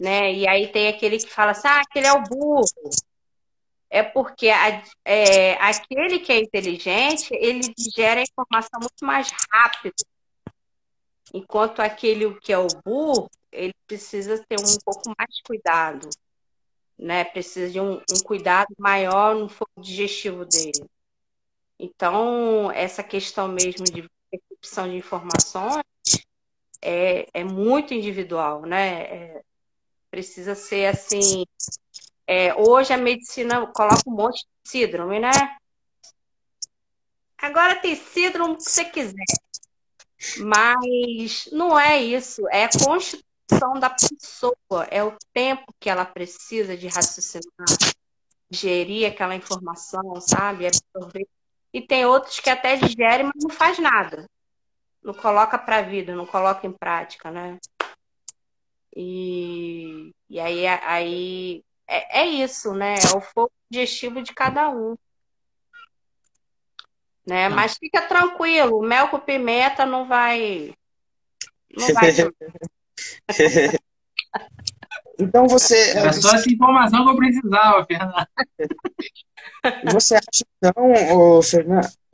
[0.00, 0.32] né?
[0.32, 2.64] E aí tem aquele que fala assim, ah, aquele é o burro.
[3.90, 9.94] É porque a, é, aquele que é inteligente, ele digere a informação muito mais rápido.
[11.34, 16.08] Enquanto aquele que é o burro, ele precisa ter um pouco mais de cuidado,
[16.98, 17.24] né?
[17.24, 20.84] Precisa de um, um cuidado maior no fogo digestivo dele.
[21.78, 25.84] Então, essa questão mesmo de percepção de informações
[26.80, 29.02] é, é muito individual, né?
[29.02, 29.42] É,
[30.10, 31.44] precisa ser assim.
[32.26, 35.30] É, hoje a medicina coloca um monte de síndrome, né?
[37.36, 39.24] Agora tem síndrome que você quiser.
[40.38, 42.70] Mas não é isso, é a
[43.48, 47.66] constituição da pessoa, é o tempo que ela precisa de raciocinar,
[48.50, 50.66] gerir aquela informação, sabe?
[50.66, 51.26] Absorver.
[51.72, 54.26] E tem outros que até digerem, mas não faz nada.
[55.02, 57.58] não coloca para a vida, não coloca em prática, né?
[58.94, 62.94] E, e aí, aí é, é isso, né?
[62.94, 64.96] É o fogo digestivo de cada um.
[67.26, 67.48] Né?
[67.48, 70.74] Mas fica tranquilo, mel com pimenta não vai.
[71.70, 72.10] Não vai.
[75.18, 75.90] então você.
[75.90, 78.28] Era só essa informação que eu precisava, Fernanda.
[79.92, 81.40] Você acha, então,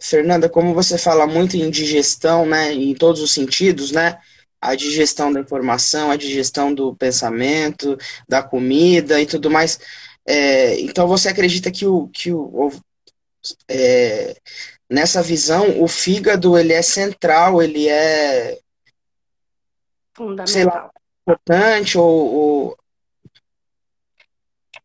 [0.01, 4.19] Fernanda, como você fala muito em digestão, né, em todos os sentidos, né,
[4.61, 7.97] a digestão da informação, a digestão do pensamento,
[8.29, 9.81] da comida e tudo mais,
[10.27, 12.71] é, então você acredita que o, que o,
[13.69, 14.37] é,
[14.91, 18.59] nessa visão, o fígado, ele é central, ele é,
[20.47, 20.91] sei lá,
[21.23, 22.79] importante ou, ou...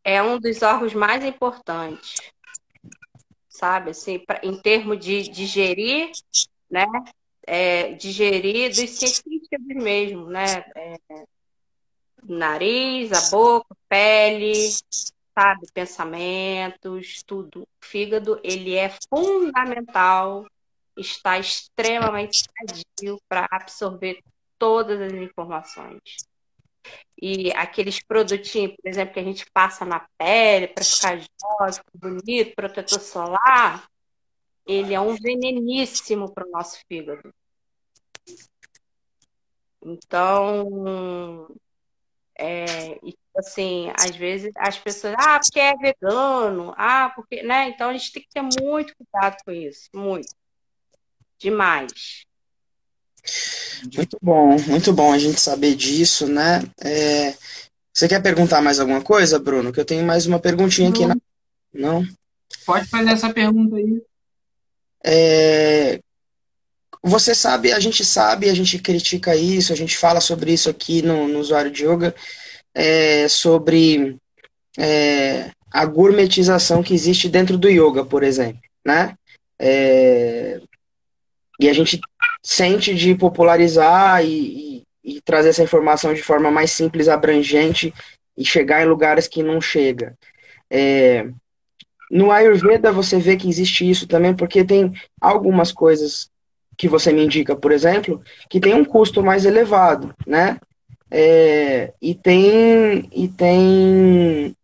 [0.04, 2.34] É um dos órgãos mais importantes
[3.54, 3.92] sabe?
[3.92, 6.12] Assim, pra, em termos de digerir,
[6.70, 6.86] né?
[7.46, 10.66] É, digerir dos científicos mesmo, né?
[10.76, 10.98] É,
[12.24, 14.54] nariz, a boca, pele,
[15.34, 15.68] sabe?
[15.74, 17.62] Pensamentos, tudo.
[17.62, 20.46] O fígado, ele é fundamental,
[20.98, 24.22] está extremamente sadio para absorver
[24.64, 26.00] todas as informações.
[27.22, 32.56] E aqueles produtinhos, por exemplo, que a gente passa na pele para ficar jovem, bonito,
[32.56, 33.86] protetor solar,
[34.66, 37.34] ele é um veneníssimo para o nosso fígado.
[39.82, 41.50] Então,
[42.40, 42.98] é,
[43.36, 47.68] assim, às vezes as pessoas, ah, porque é vegano, ah, porque, né?
[47.68, 50.34] Então a gente tem que ter muito cuidado com isso, muito.
[51.38, 52.26] Demais.
[53.96, 56.64] Muito bom, muito bom a gente saber disso, né?
[56.84, 57.34] É...
[57.94, 59.72] Você quer perguntar mais alguma coisa, Bruno?
[59.72, 60.96] Que eu tenho mais uma perguntinha Não.
[60.96, 61.06] aqui.
[61.06, 61.16] Na...
[61.74, 62.08] Não?
[62.66, 64.02] Pode fazer essa pergunta aí.
[65.06, 66.00] É...
[67.06, 71.02] Você sabe, a gente sabe, a gente critica isso, a gente fala sobre isso aqui
[71.02, 72.16] no, no usuário de yoga,
[72.74, 74.16] é, sobre
[74.78, 79.16] é, a gourmetização que existe dentro do yoga, por exemplo, né?
[79.60, 80.62] É,
[81.60, 82.00] e a gente
[82.42, 87.94] sente de popularizar e, e, e, trazer essa informação de forma mais simples, abrangente
[88.38, 90.18] e chegar em lugares que não chega.
[90.70, 91.28] É,
[92.10, 96.30] no Ayurveda você vê que existe isso também, porque tem algumas coisas
[96.78, 100.60] que você me indica, por exemplo, que tem um custo mais elevado, né?
[101.10, 104.56] É, e tem e tem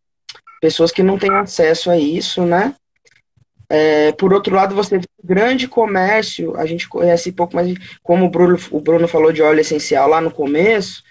[0.59, 2.75] pessoas que não têm acesso a isso, né?
[3.69, 8.29] É, por outro lado, você vê grande comércio, a gente conhece pouco, mas como o
[8.29, 11.03] Bruno, o Bruno falou de óleo essencial lá no começo,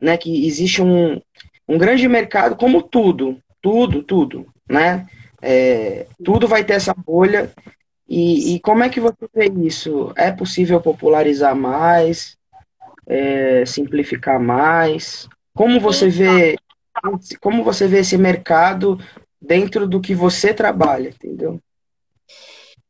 [0.00, 1.20] né, que existe um,
[1.68, 5.06] um grande mercado, como tudo, tudo, tudo, né?
[5.40, 7.52] É, tudo vai ter essa bolha.
[8.08, 10.12] E, e, como é que você vê isso?
[10.16, 12.36] É possível popularizar mais,
[13.06, 15.28] é, simplificar mais?
[15.54, 16.56] Como você vê,
[17.40, 18.98] como você vê esse mercado
[19.40, 21.60] dentro do que você trabalha, entendeu?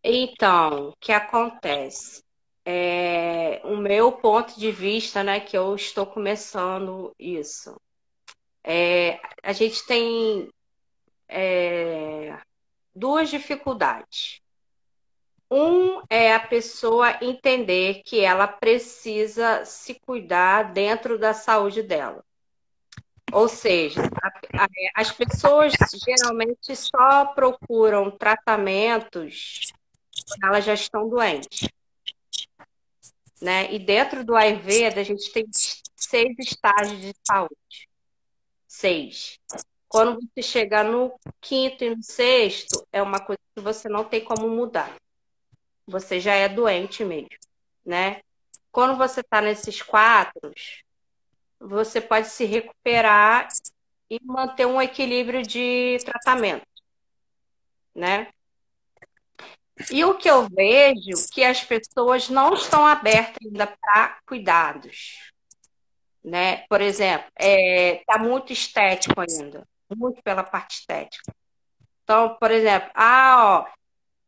[0.02, 2.22] Então, o que acontece?
[2.64, 7.78] É, o meu ponto de vista, né, que eu estou começando isso.
[8.64, 10.48] É, a gente tem
[11.28, 12.38] é,
[12.94, 14.40] duas dificuldades.
[15.50, 22.24] Um é a pessoa entender que ela precisa se cuidar dentro da saúde dela.
[23.32, 25.72] Ou seja, a, a, as pessoas
[26.06, 29.72] geralmente só procuram tratamentos
[30.42, 31.68] elas já estão doentes.
[33.40, 33.72] Né?
[33.72, 35.46] E dentro do Ayurveda, a gente tem
[35.96, 37.88] seis estágios de saúde.
[38.66, 39.38] Seis.
[39.88, 44.22] Quando você chegar no quinto e no sexto, é uma coisa que você não tem
[44.22, 44.94] como mudar.
[45.86, 47.28] Você já é doente mesmo,
[47.84, 48.20] né?
[48.70, 50.52] Quando você está nesses quatro,
[51.58, 53.48] você pode se recuperar
[54.08, 56.66] e manter um equilíbrio de tratamento,
[57.94, 58.32] né?
[59.90, 65.32] E o que eu vejo que as pessoas não estão abertas ainda para cuidados.
[66.22, 66.64] Né?
[66.68, 69.66] Por exemplo, está é, tá muito estético ainda,
[69.96, 71.32] muito pela parte estética.
[72.02, 73.80] Então, por exemplo, ah, ó,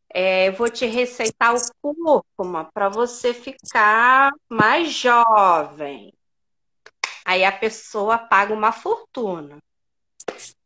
[0.09, 6.13] é, vou te receitar o cúrcuma para você ficar mais jovem.
[7.25, 9.59] Aí a pessoa paga uma fortuna.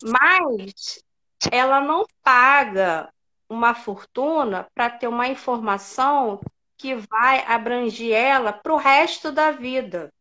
[0.02, 1.02] Mas
[1.50, 3.12] ela não paga
[3.48, 6.40] uma fortuna para ter uma informação
[6.76, 10.12] que vai abranger ela para o resto da vida.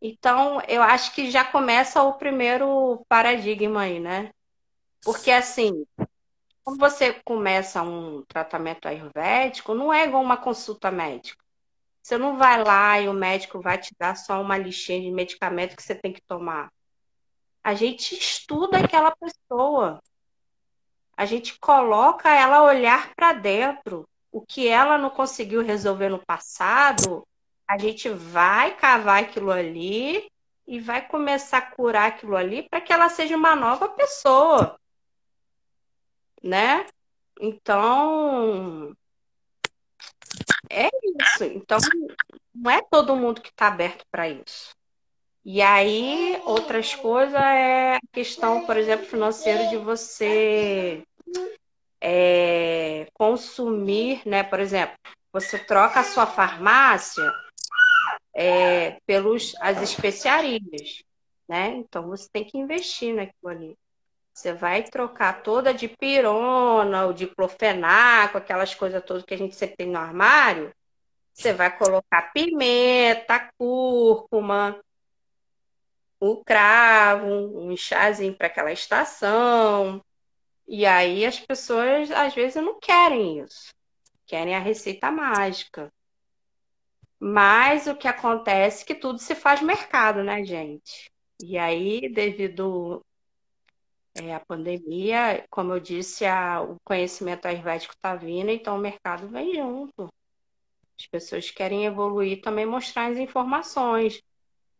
[0.00, 4.32] Então, eu acho que já começa o primeiro paradigma aí, né?
[5.04, 5.86] Porque, assim,
[6.64, 11.42] quando você começa um tratamento ayurvédico, não é igual uma consulta médica.
[12.02, 15.76] Você não vai lá e o médico vai te dar só uma listinha de medicamento
[15.76, 16.72] que você tem que tomar.
[17.62, 20.02] A gente estuda aquela pessoa.
[21.16, 24.08] A gente coloca ela a olhar para dentro.
[24.30, 27.26] O que ela não conseguiu resolver no passado,
[27.68, 30.30] a gente vai cavar aquilo ali
[30.66, 34.78] e vai começar a curar aquilo ali para que ela seja uma nova pessoa.
[36.42, 36.86] Né?
[37.40, 38.96] Então,
[40.70, 40.88] é
[41.20, 41.44] isso.
[41.44, 41.78] Então,
[42.54, 44.74] não é todo mundo que está aberto para isso.
[45.44, 51.02] E aí, outras coisas é a questão, por exemplo, financeira de você
[52.00, 54.44] é, consumir, né?
[54.44, 54.96] Por exemplo,
[55.32, 57.32] você troca a sua farmácia
[58.34, 61.02] é, pelos as especiarias,
[61.48, 61.68] né?
[61.76, 63.78] Então você tem que investir naquilo ali.
[64.32, 69.76] Você vai trocar toda de pirona, o diclofenaco, aquelas coisas todas que a gente sempre
[69.76, 70.72] tem no armário.
[71.34, 74.78] Você vai colocar pimenta, cúrcuma,
[76.24, 80.00] o cravo, um chazinho para aquela estação.
[80.68, 83.74] E aí as pessoas às vezes não querem isso.
[84.24, 85.92] Querem a receita mágica.
[87.18, 91.10] Mas o que acontece é que tudo se faz mercado, né, gente?
[91.42, 93.04] E aí, devido
[94.14, 99.26] é, à pandemia, como eu disse, a, o conhecimento ayurvédico está vindo, então o mercado
[99.26, 100.08] vem junto.
[100.96, 104.22] As pessoas querem evoluir também mostrar as informações.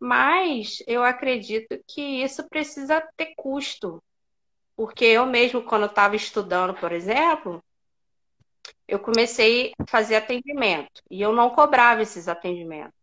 [0.04, 4.02] Mas eu acredito que isso precisa ter custo.
[4.74, 7.62] Porque eu mesmo, quando estava estudando, por exemplo,
[8.88, 12.98] eu comecei a fazer atendimento e eu não cobrava esses atendimentos.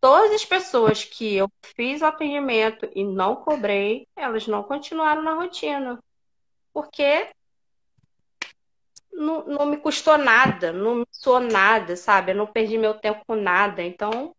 [0.00, 5.34] Todas as pessoas que eu fiz o atendimento e não cobrei, elas não continuaram na
[5.34, 6.02] rotina.
[6.72, 7.28] Porque
[9.12, 12.32] não, não me custou nada, não me soou nada, sabe?
[12.32, 13.82] Eu não perdi meu tempo com nada.
[13.82, 14.34] Então,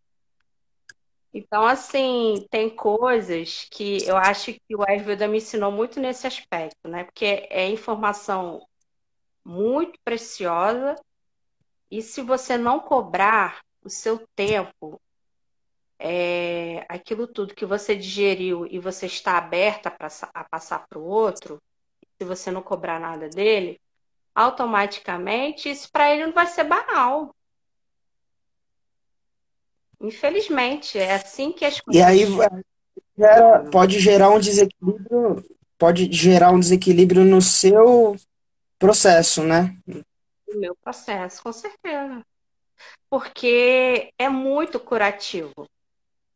[1.38, 6.88] então, assim, tem coisas que eu acho que o Ayurveda me ensinou muito nesse aspecto,
[6.88, 7.04] né?
[7.04, 8.66] Porque é informação
[9.44, 10.96] muito preciosa.
[11.92, 15.02] E se você não cobrar o seu tempo,
[16.00, 19.94] é, aquilo tudo que você digeriu e você está aberta
[20.34, 21.62] a passar para o outro,
[22.18, 23.82] se você não cobrar nada dele,
[24.34, 27.36] automaticamente isso para ele não vai ser banal.
[30.00, 32.02] Infelizmente, é assim que as coisas.
[32.02, 32.26] E aí
[33.18, 35.44] gera, pode gerar um desequilíbrio,
[35.78, 38.16] pode gerar um desequilíbrio no seu
[38.78, 39.76] processo, né?
[40.48, 42.26] O meu processo, com certeza.
[43.10, 45.68] Porque é muito curativo,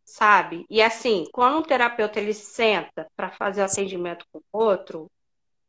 [0.05, 0.65] sabe?
[0.69, 5.07] E assim, quando um terapeuta ele senta para fazer o atendimento com o outro,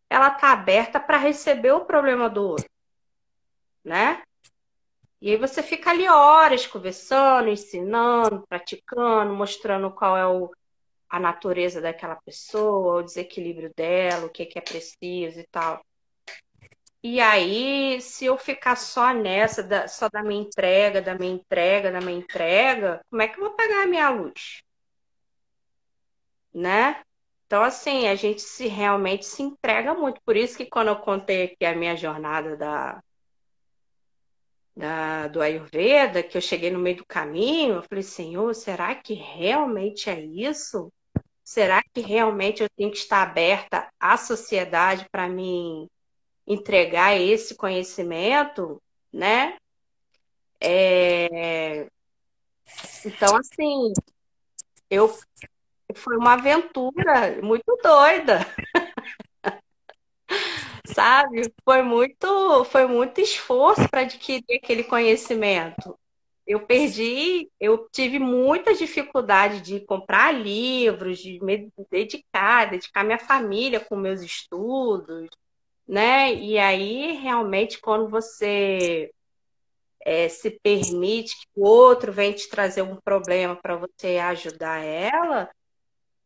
[0.09, 2.69] ela tá aberta para receber o problema do outro,
[3.85, 4.23] né?
[5.21, 10.51] E aí você fica ali horas conversando, ensinando, praticando, mostrando qual é o,
[11.09, 15.85] a natureza daquela pessoa, o desequilíbrio dela, o que, que é preciso e tal.
[17.03, 21.91] E aí, se eu ficar só nessa, da, só da minha entrega, da minha entrega,
[21.91, 24.63] da minha entrega, como é que eu vou pagar a minha luz?
[26.53, 27.03] Né?
[27.47, 30.21] Então, assim, a gente se realmente se entrega muito.
[30.25, 33.03] Por isso que quando eu contei aqui a minha jornada da,
[34.77, 39.15] da, do Ayurveda, que eu cheguei no meio do caminho, eu falei, Senhor, será que
[39.15, 40.93] realmente é isso?
[41.43, 45.89] Será que realmente eu tenho que estar aberta à sociedade para mim
[46.47, 48.81] entregar esse conhecimento,
[49.13, 49.57] né?
[50.61, 51.89] É...
[53.05, 53.93] Então, assim,
[54.89, 55.13] eu
[55.95, 58.41] foi uma aventura muito doida.
[61.01, 61.51] Sabe?
[61.65, 65.99] Foi muito, foi muito esforço para adquirir aquele conhecimento.
[66.47, 73.81] Eu perdi, eu tive muita dificuldade de comprar livros, de me dedicar, dedicar minha família
[73.81, 75.31] com meus estudos,
[75.89, 76.35] né?
[76.35, 79.11] E aí, realmente, quando você
[80.05, 85.49] é, se permite que o outro vem te trazer um problema para você ajudar ela,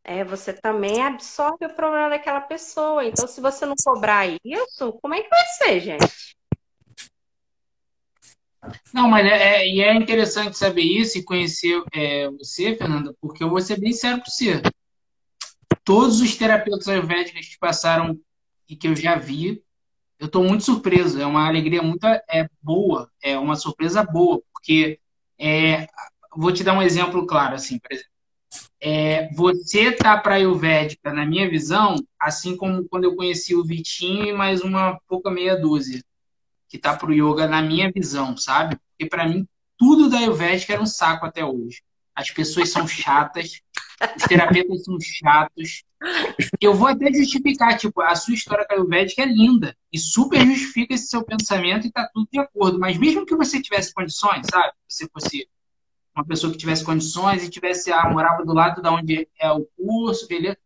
[0.05, 3.05] é, você também absorve o problema daquela pessoa.
[3.05, 6.37] Então, se você não cobrar isso, como é que vai ser, gente?
[8.93, 13.43] Não, mas é, é, e é interessante saber isso e conhecer é, você, Fernanda, porque
[13.43, 14.63] eu vou ser bem sério para você.
[15.83, 18.19] Todos os terapeutas ayurvédicos que passaram
[18.69, 19.63] e que eu já vi,
[20.19, 21.21] eu estou muito surpreso.
[21.21, 24.99] É uma alegria muito é, boa, é uma surpresa boa, porque
[25.39, 25.87] é,
[26.35, 28.14] vou te dar um exemplo claro, assim, por exemplo.
[28.87, 34.27] É, você tá para Ayurvédica, na minha visão, assim como quando eu conheci o Vitinho
[34.27, 36.05] e mais uma pouca meia dúzia,
[36.69, 38.77] que tá para o Yoga na minha visão, sabe?
[38.77, 39.49] Porque para mim
[39.79, 41.81] tudo da Ayurvédica era um saco até hoje.
[42.15, 43.63] As pessoas são chatas,
[44.17, 45.83] os terapeutas são chatos.
[46.61, 50.45] Eu vou até justificar, tipo, a sua história com a Ayurvédica é linda e super
[50.45, 52.79] justifica esse seu pensamento e tá tudo de acordo.
[52.79, 54.75] Mas mesmo que você tivesse condições, sabe?
[54.87, 55.49] Você fosse
[56.15, 59.67] uma pessoa que tivesse condições e tivesse, ah, morava do lado da onde é o
[59.77, 60.57] curso, beleza?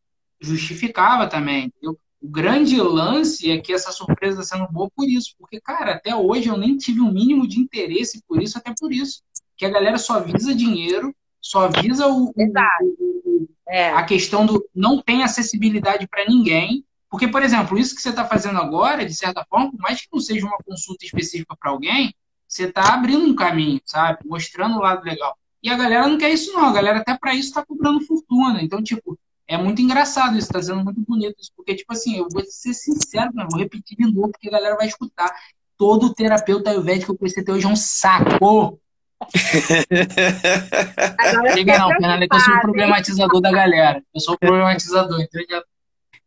[0.41, 1.99] Justificava também, entendeu?
[2.21, 6.15] O grande lance é que essa surpresa está sendo boa por isso, porque, cara, até
[6.15, 9.23] hoje eu nem tive um mínimo de interesse por isso, até por isso.
[9.57, 13.91] Que a galera só visa dinheiro, só visa o, o é.
[13.91, 16.85] a questão do não tem acessibilidade para ninguém.
[17.11, 20.09] Porque, por exemplo, isso que você está fazendo agora, de certa forma, por mais que
[20.13, 22.13] não seja uma consulta específica para alguém,
[22.49, 24.21] você está abrindo um caminho, sabe?
[24.25, 25.37] Mostrando o lado legal.
[25.63, 26.67] E a galera não quer isso, não.
[26.67, 28.63] A galera até para isso está cobrando fortuna.
[28.63, 31.53] Então, tipo, é muito engraçado isso, está sendo muito bonito isso.
[31.55, 34.77] Porque, tipo assim, eu vou ser sincero, eu vou repetir de novo, porque a galera
[34.77, 35.31] vai escutar.
[35.77, 38.81] Todo terapeuta ayurvédico que eu conheci até hoje é um saco.
[41.55, 44.03] Liga não, Fernanda, é que eu sou o problematizador da galera.
[44.15, 45.63] Eu sou o problematizador, entendeu?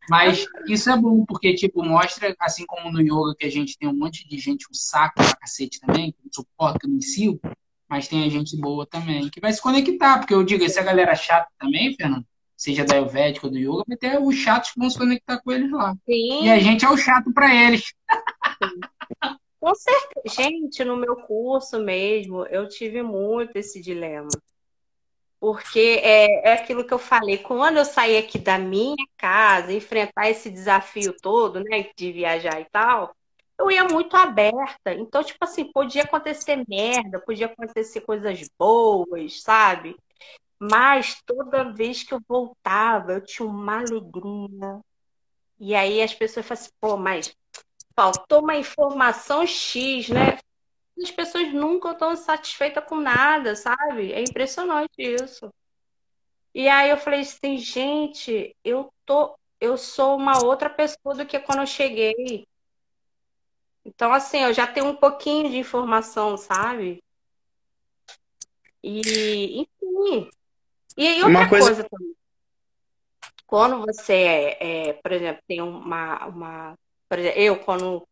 [0.10, 3.88] Mas isso é bom, porque, tipo, mostra, assim como no yoga, que a gente tem
[3.88, 7.40] um monte de gente, um saco pra cacete também, que não suporta, que não sigo,
[7.88, 11.16] mas tem a gente boa também, que vai se conectar, porque eu digo, essa galera
[11.16, 12.26] chata também, Fernando,
[12.58, 15.52] seja da Ayurvédica ou do Yoga, vai ter os chatos que vão se conectar com
[15.52, 15.96] eles lá.
[16.06, 16.44] Sim.
[16.44, 17.82] E a gente é o chato para eles.
[17.82, 18.80] Sim.
[19.60, 20.42] Com certeza.
[20.42, 24.30] Gente, no meu curso mesmo, eu tive muito esse dilema.
[25.42, 30.30] Porque é, é aquilo que eu falei, quando eu saí aqui da minha casa, enfrentar
[30.30, 33.12] esse desafio todo, né, de viajar e tal,
[33.58, 34.94] eu ia muito aberta.
[34.94, 39.96] Então, tipo assim, podia acontecer merda, podia acontecer coisas boas, sabe?
[40.60, 44.80] Mas toda vez que eu voltava, eu tinha uma alegria.
[45.60, 47.36] E aí as pessoas falam assim, pô, mas
[47.96, 50.38] faltou uma informação X, né?
[51.02, 54.14] As pessoas nunca estão satisfeitas com nada, sabe?
[54.14, 55.52] É impressionante isso.
[56.54, 61.40] E aí eu falei assim, gente, eu tô, eu sou uma outra pessoa do que
[61.40, 62.46] quando eu cheguei.
[63.84, 67.04] Então, assim, eu já tenho um pouquinho de informação, sabe?
[68.84, 70.30] E, enfim.
[70.98, 71.66] E, outra coisa...
[71.66, 72.16] coisa também.
[73.48, 76.76] Quando você, é, é, por exemplo, tem uma, uma
[77.12, 78.08] por exemplo, eu quando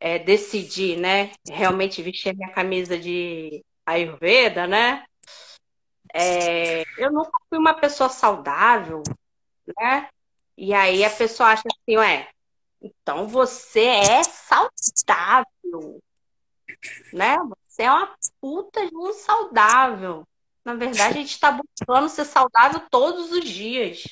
[0.00, 5.04] é, decidi, né, realmente vestir a minha camisa de Ayurveda, né,
[6.12, 9.02] é, eu nunca fui uma pessoa saudável,
[9.78, 10.08] né,
[10.56, 12.28] e aí a pessoa acha assim, ué,
[12.80, 16.00] então você é saudável,
[17.12, 17.36] né,
[17.68, 20.26] você é uma puta de um saudável.
[20.62, 24.04] Na verdade, a gente está buscando ser saudável todos os dias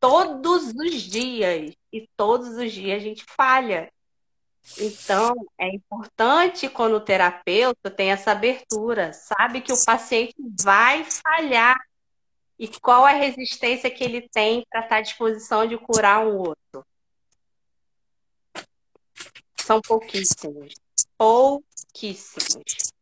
[0.00, 1.72] todos os dias.
[1.92, 3.90] E todos os dias a gente falha.
[4.76, 11.78] Então, é importante quando o terapeuta tem essa abertura, sabe que o paciente vai falhar
[12.58, 16.84] e qual a resistência que ele tem para estar à disposição de curar um outro.
[19.56, 20.74] São pouquíssimos.
[21.16, 22.92] Pouquíssimos.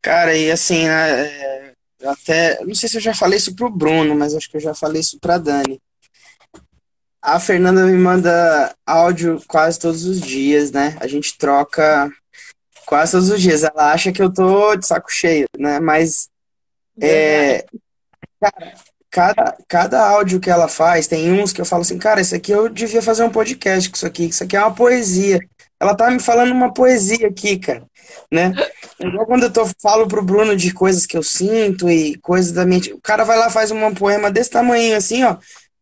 [0.00, 1.74] Cara, e assim, né, é,
[2.04, 4.74] até, não sei se eu já falei isso pro Bruno, mas acho que eu já
[4.74, 5.80] falei isso pra Dani.
[7.20, 10.96] A Fernanda me manda áudio quase todos os dias, né?
[11.00, 12.10] A gente troca
[12.86, 13.64] quase todos os dias.
[13.64, 15.80] Ela acha que eu tô de saco cheio, né?
[15.80, 16.28] Mas
[17.00, 17.64] é,
[18.40, 18.74] cara,
[19.10, 22.52] cada, cada áudio que ela faz, tem uns que eu falo assim, cara, isso aqui
[22.52, 25.40] eu devia fazer um podcast com isso aqui, isso aqui é uma poesia.
[25.80, 27.84] Ela tá me falando uma poesia aqui, cara,
[28.32, 28.52] né?
[28.98, 32.66] Igual quando eu tô, falo pro Bruno de coisas que eu sinto e coisas da
[32.66, 35.36] mente, o cara vai lá faz um poema desse tamanho assim, ó,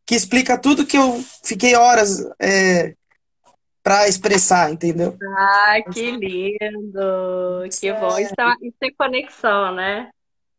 [0.06, 2.94] que explica tudo que eu fiquei horas é,
[3.82, 5.16] para expressar, entendeu?
[5.36, 7.68] Ah, que lindo!
[7.78, 8.18] Que bom!
[8.18, 10.08] Isso é, isso é conexão, né?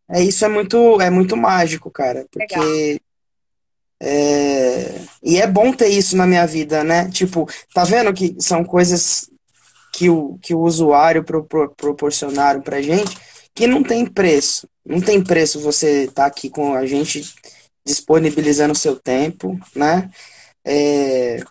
[0.09, 3.01] É, isso é muito, é muito mágico, cara, porque
[3.99, 5.01] é...
[5.23, 7.09] E é bom ter isso na minha vida, né?
[7.09, 9.29] Tipo, tá vendo que são coisas
[9.93, 13.17] que o, que o usuário pro, pro, proporcionaram pra gente
[13.55, 14.69] que não tem preço.
[14.85, 17.23] Não tem preço você estar tá aqui com a gente
[17.87, 20.09] disponibilizando o seu tempo, né?
[20.65, 21.41] É,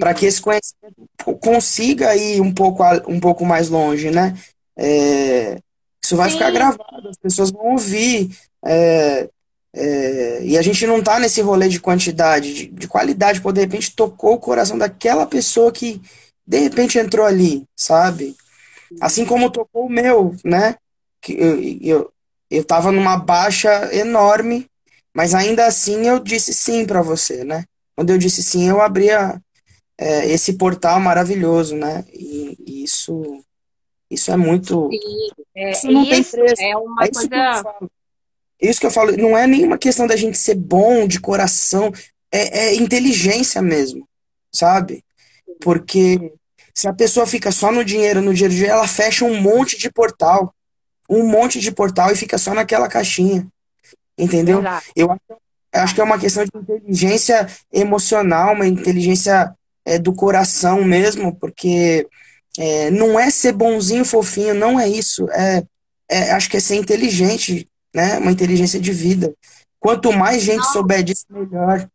[0.00, 1.06] para que esse conhecimento
[1.40, 4.34] consiga ir um pouco, um pouco mais longe, né?
[4.76, 5.58] É,
[6.02, 6.36] isso vai Sim.
[6.38, 8.30] ficar gravado, as pessoas vão ouvir.
[8.64, 9.28] É,
[9.74, 13.60] é, e a gente não tá nesse rolê de quantidade, de, de qualidade, pô, de
[13.60, 16.00] repente tocou o coração daquela pessoa que
[16.46, 18.34] de repente entrou ali, sabe?
[19.00, 20.76] Assim como tocou o meu, né?
[21.20, 22.12] Que eu, eu,
[22.50, 24.66] eu tava numa baixa enorme,
[25.14, 27.64] mas ainda assim eu disse sim para você, né?
[27.96, 29.40] Quando eu disse sim, eu abria
[29.98, 32.04] é, esse portal maravilhoso, né?
[32.12, 33.44] E, e isso
[34.10, 34.90] Isso é muito.
[34.90, 36.62] Sim, é, Isso não tem isso preço.
[36.62, 37.62] é uma É isso que eu coisa.
[37.62, 37.90] falo.
[38.60, 41.92] Isso que eu falo, não é nenhuma questão da gente ser bom de coração,
[42.30, 44.06] é, é inteligência mesmo,
[44.54, 45.04] sabe?
[45.60, 46.32] Porque
[46.74, 50.54] se a pessoa fica só no dinheiro, no dia, ela fecha um monte de portal,
[51.08, 53.46] um monte de portal e fica só naquela caixinha,
[54.16, 54.62] entendeu?
[54.94, 55.10] Eu
[55.72, 62.06] acho, que é uma questão de inteligência emocional, uma inteligência é, do coração mesmo, porque
[62.58, 65.28] é, não é ser bonzinho, fofinho, não é isso.
[65.30, 65.64] É,
[66.08, 68.18] é, acho que é ser inteligente, né?
[68.18, 69.34] Uma inteligência de vida.
[69.80, 71.88] Quanto mais gente souber disso, melhor.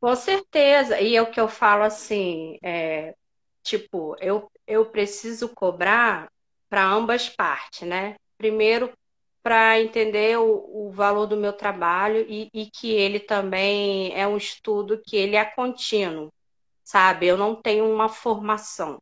[0.00, 0.98] Com certeza.
[0.98, 3.14] E é o que eu falo assim, é,
[3.62, 6.28] tipo, eu, eu preciso cobrar
[6.68, 8.14] para ambas partes, né?
[8.38, 8.90] Primeiro,
[9.42, 14.36] para entender o, o valor do meu trabalho e, e que ele também é um
[14.36, 16.30] estudo que ele é contínuo,
[16.84, 17.26] sabe?
[17.26, 18.98] Eu não tenho uma formação.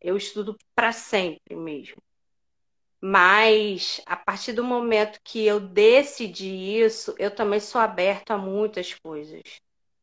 [0.00, 1.96] Eu estudo para sempre mesmo.
[3.00, 6.46] Mas a partir do momento que eu decidi
[6.80, 9.42] isso, eu também sou aberta a muitas coisas,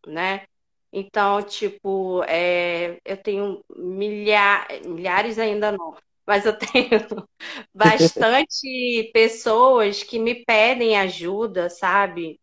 [0.08, 0.46] né?
[0.94, 5.96] Então, tipo, é, eu tenho milha- milhares ainda não,
[6.28, 6.90] mas eu tenho
[7.74, 12.40] bastante pessoas que me pedem ajuda, sabe?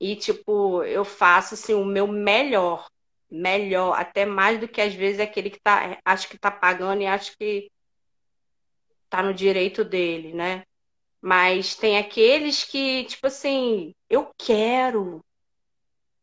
[0.00, 2.88] E, tipo, eu faço assim, o meu melhor,
[3.30, 7.06] melhor, até mais do que às vezes aquele que tá, acho que tá pagando e
[7.06, 7.70] acho que
[9.08, 10.62] tá no direito dele, né?
[11.22, 15.20] Mas tem aqueles que, tipo assim, eu quero,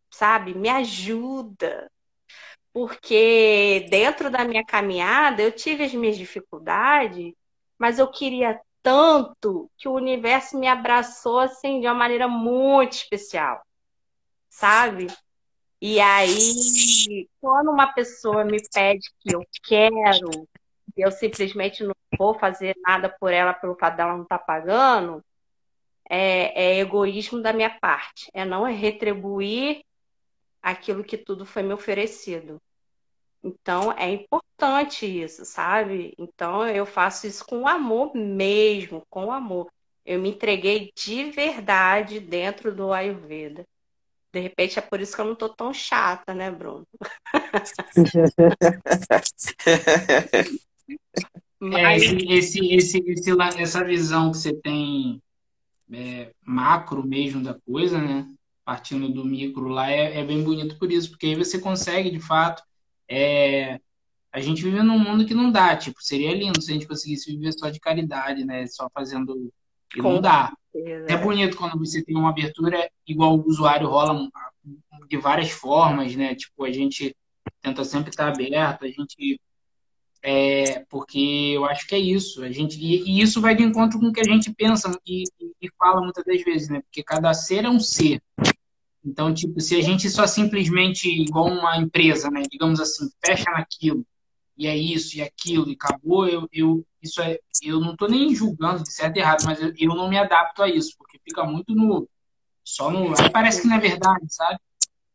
[0.09, 0.53] sabe?
[0.55, 1.89] Me ajuda.
[2.73, 7.33] Porque dentro da minha caminhada eu tive as minhas dificuldades,
[7.77, 13.61] mas eu queria tanto que o universo me abraçou assim de uma maneira muito especial,
[14.49, 15.07] sabe?
[15.79, 20.47] E aí, quando uma pessoa me pede que eu quero,
[20.95, 25.23] eu simplesmente não vou fazer nada por ela pelo fato dela não estar pagando,
[26.09, 28.29] é, é egoísmo da minha parte.
[28.33, 29.83] É não retribuir
[30.63, 32.59] aquilo que tudo foi me oferecido.
[33.43, 36.13] Então é importante isso, sabe?
[36.17, 39.69] Então eu faço isso com amor mesmo, com amor.
[40.05, 43.65] Eu me entreguei de verdade dentro do Ayurveda.
[44.31, 46.87] De repente é por isso que eu não tô tão chata, né, Bruno?
[51.65, 55.21] É, Mas esse, esse, esse, esse essa visão que você tem
[55.93, 58.27] é, macro mesmo da coisa, né?
[58.65, 62.19] Partindo do micro lá, é, é bem bonito por isso, porque aí você consegue, de
[62.19, 62.63] fato,
[63.09, 63.79] é,
[64.31, 67.31] a gente vive num mundo que não dá, tipo, seria lindo se a gente conseguisse
[67.31, 68.65] viver só de caridade, né?
[68.65, 69.53] Só fazendo.
[69.95, 70.51] E não dá.
[70.71, 71.05] certeza.
[71.07, 74.27] É bonito quando você tem uma abertura igual o usuário rola
[75.07, 76.33] de várias formas, né?
[76.33, 77.15] Tipo, a gente
[77.61, 79.39] tenta sempre estar aberto, a gente
[80.23, 82.43] é, porque eu acho que é isso.
[82.43, 85.23] A gente, e, e isso vai de encontro com o que a gente pensa e,
[85.61, 86.81] e- fala muitas das vezes, né?
[86.81, 88.21] Porque cada ser é um ser.
[89.05, 92.41] Então, tipo, se a gente só simplesmente, igual uma empresa, né?
[92.49, 94.05] Digamos assim, fecha naquilo,
[94.57, 98.33] e é isso, e aquilo, e acabou, eu, eu, isso é, eu não tô nem
[98.33, 101.43] julgando de certo e errado, mas eu, eu não me adapto a isso, porque fica
[101.43, 102.07] muito no.
[102.63, 103.09] Só no.
[103.19, 104.57] Aí parece que não é verdade, sabe?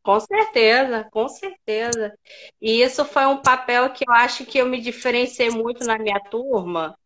[0.08, 2.14] Com certeza, com certeza.
[2.62, 6.18] E isso foi um papel que eu acho que eu me diferenciei muito na minha
[6.18, 6.98] turma,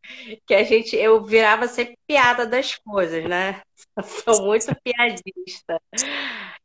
[0.46, 3.60] que a gente, eu virava sempre piada das coisas, né?
[4.04, 5.80] Sou muito piadista.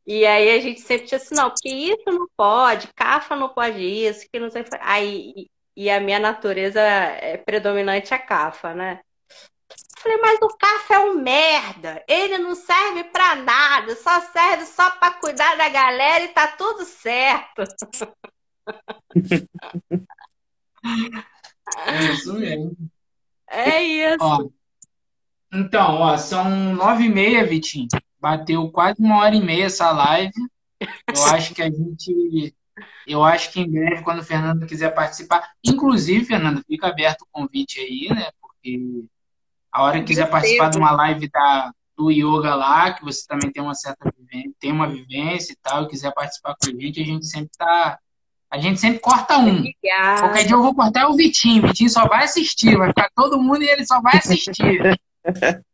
[0.06, 3.80] E aí a gente sempre tinha assim, não, porque isso não pode, cafa não pode
[3.80, 4.64] isso, que não sei.
[4.80, 9.00] Aí, e a minha natureza é predominante a cafa, né?
[10.08, 12.02] Falei, mas o Cafa é um merda.
[12.08, 16.84] Ele não serve pra nada, só serve só pra cuidar da galera e tá tudo
[16.84, 17.62] certo.
[21.86, 22.74] É isso mesmo.
[23.50, 24.16] É isso.
[24.20, 24.48] Ó,
[25.52, 27.88] então, ó, são nove e meia, Vitinho.
[28.18, 30.32] Bateu quase uma hora e meia essa live.
[30.80, 30.88] Eu
[31.34, 32.54] acho que a gente.
[33.06, 35.52] Eu acho que em breve, quando o Fernando quiser participar.
[35.62, 38.30] Inclusive, Fernando, fica aberto o convite aí, né?
[38.40, 39.04] Porque
[39.72, 43.50] a hora que quiser participar de uma live da, do yoga lá, que você também
[43.50, 47.00] tem uma certa vivência, tem uma vivência e tal, e quiser participar com a gente,
[47.00, 47.98] a gente sempre tá.
[48.50, 49.58] A gente sempre corta um.
[49.58, 50.20] Obrigada.
[50.22, 51.62] Qualquer dia eu vou cortar o Vitinho.
[51.62, 52.78] O Vitinho só vai assistir.
[52.78, 54.98] Vai ficar todo mundo e ele só vai assistir.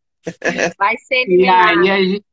[0.79, 2.25] Vai ser E aí, a gente-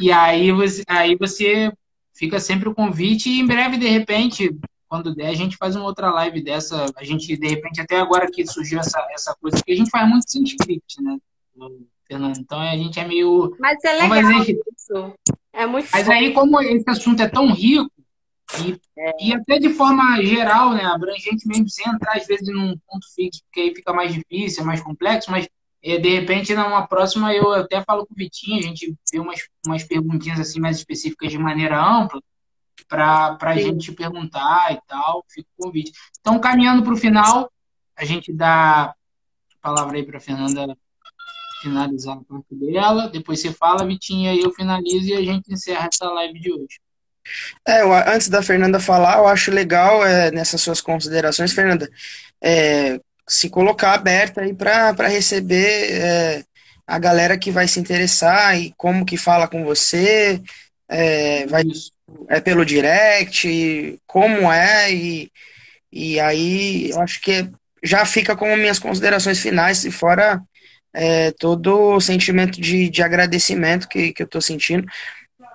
[0.00, 1.72] e aí, você, aí você
[2.14, 4.50] fica sempre o convite e em breve, de repente,
[4.88, 6.86] quando der, a gente faz uma outra live dessa.
[6.96, 10.08] A gente, de repente, até agora que surgiu essa, essa coisa, porque a gente faz
[10.08, 11.18] muito sem script, né?
[12.06, 12.38] Fernando?
[12.38, 13.54] Então a gente é meio.
[13.60, 15.14] Mas é legal fazer- isso.
[15.52, 16.12] É muito Mas fofo.
[16.12, 17.90] aí, como esse assunto é tão rico,
[18.64, 18.80] E,
[19.20, 23.42] e até de forma geral, né, abrangente mesmo, sem entrar às vezes num ponto fixo,
[23.44, 25.46] porque aí fica mais difícil, é mais complexo, mas
[25.82, 29.40] é, de repente, numa próxima, eu até falo com o Vitinho, a gente vê umas,
[29.66, 32.22] umas perguntinhas assim mais específicas de maneira ampla,
[32.86, 35.92] para a gente perguntar e tal, fica o convite.
[36.20, 37.50] Então, caminhando para o final,
[37.96, 38.94] a gente dá a
[39.60, 40.76] palavra aí para a Fernanda
[41.60, 45.88] finalizar a parte dela, depois você fala, Vitinho, aí eu finalizo e a gente encerra
[45.92, 46.80] essa live de hoje.
[47.66, 51.90] É, eu, antes da Fernanda falar, eu acho legal é, nessas suas considerações, Fernanda,
[52.42, 56.44] é, se colocar aberta aí para receber é,
[56.86, 60.40] a galera que vai se interessar e como que fala com você,
[60.88, 61.64] é, vai,
[62.28, 65.30] é pelo direct, como é, e,
[65.92, 67.50] e aí eu acho que
[67.82, 70.40] já fica como minhas considerações finais, e fora
[70.92, 74.86] é, todo o sentimento de, de agradecimento que, que eu tô sentindo.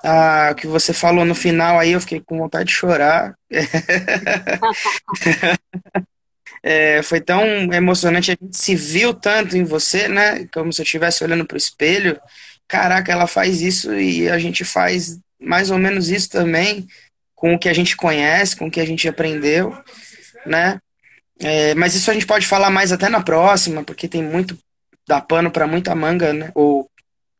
[0.05, 3.33] Ah, que você falou no final aí, eu fiquei com vontade de chorar.
[6.61, 10.45] é, foi tão emocionante, a gente se viu tanto em você, né?
[10.53, 12.19] Como se eu estivesse olhando para o espelho.
[12.67, 16.87] Caraca, ela faz isso e a gente faz mais ou menos isso também,
[17.35, 19.77] com o que a gente conhece, com o que a gente aprendeu,
[20.45, 20.79] né?
[21.39, 24.57] É, mas isso a gente pode falar mais até na próxima, porque tem muito,
[25.07, 26.51] dá pano para muita manga, né?
[26.55, 26.89] Ou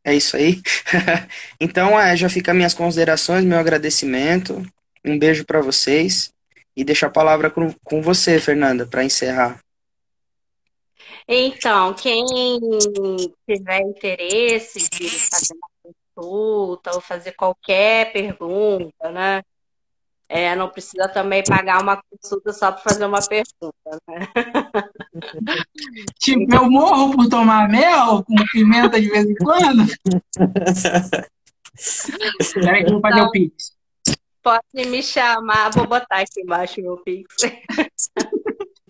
[0.04, 0.62] é isso aí.
[1.60, 4.62] então, é, já fica minhas considerações, meu agradecimento.
[5.06, 6.32] Um beijo para vocês
[6.76, 9.60] e deixo a palavra com, com você, Fernanda, para encerrar.
[11.28, 12.26] Então, quem
[13.48, 15.70] tiver interesse de fazer uma
[16.16, 19.42] consulta ou fazer qualquer pergunta, né?
[20.30, 24.28] É, não precisa também pagar uma consulta só para fazer uma pergunta, né?
[26.20, 29.86] Tipo, eu morro por tomar mel com pimenta de vez em quando?
[32.54, 33.74] Peraí que eu vou fazer o Pix.
[34.42, 37.36] Pode me chamar, vou botar aqui embaixo o meu Pix.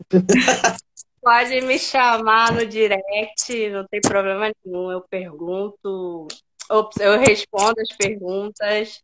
[1.22, 4.92] Pode me chamar no direct, não tem problema nenhum.
[4.92, 6.28] Eu pergunto,
[7.00, 9.02] eu respondo as perguntas.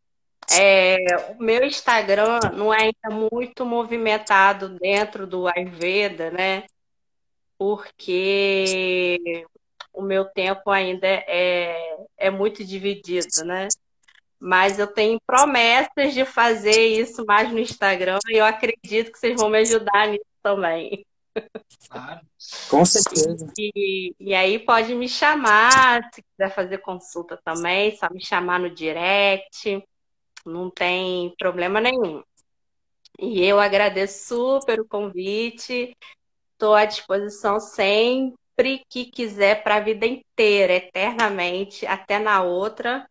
[0.52, 0.98] É,
[1.38, 6.64] o meu Instagram não é ainda muito movimentado dentro do Ayurveda, né?
[7.57, 9.45] Porque
[9.94, 13.68] o meu tempo ainda é, é muito dividido, né?
[14.40, 19.40] Mas eu tenho promessas de fazer isso mais no Instagram e eu acredito que vocês
[19.40, 21.06] vão me ajudar nisso também.
[21.89, 22.22] Claro.
[22.69, 23.51] Com certeza.
[23.57, 28.69] E, e aí pode me chamar, se quiser fazer consulta também, só me chamar no
[28.69, 29.84] direct
[30.45, 32.23] não tem problema nenhum.
[33.19, 35.95] E eu agradeço super o convite,
[36.53, 43.10] estou à disposição sempre que quiser para a vida inteira, eternamente, até na outra.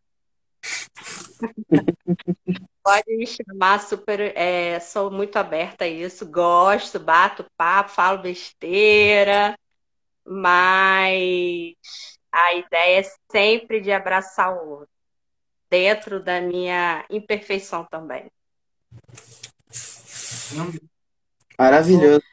[2.88, 9.54] Pode me chamar, super, é, sou muito aberta a isso, gosto, bato papo, falo besteira,
[10.24, 11.74] mas
[12.32, 14.88] a ideia é sempre de abraçar o outro
[15.68, 18.32] dentro da minha imperfeição também.
[21.58, 22.24] Maravilhoso.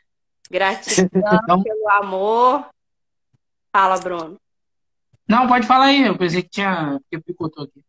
[0.50, 1.64] Gratidão então...
[1.64, 2.70] pelo amor.
[3.74, 4.40] Fala, Bruno.
[5.28, 6.04] Não, pode falar aí.
[6.04, 6.98] Eu pensei que tinha.
[7.12, 7.84] que picotou aqui.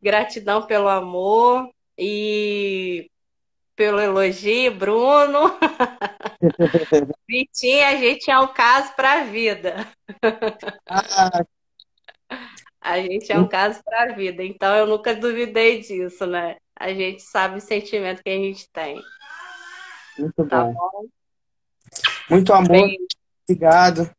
[0.00, 3.10] Gratidão pelo amor e
[3.74, 5.58] pelo elogio, Bruno.
[7.28, 9.88] Vitinho, a gente é um caso para a vida.
[10.88, 11.44] Ah,
[12.80, 16.56] a gente é um caso para a vida, então eu nunca duvidei disso, né?
[16.78, 19.00] A gente sabe o sentimento que a gente tem.
[20.18, 20.74] Muito tá bom.
[20.74, 21.04] bom?
[22.30, 22.68] Muito amor.
[22.68, 22.96] Bem...
[23.48, 24.10] Obrigado.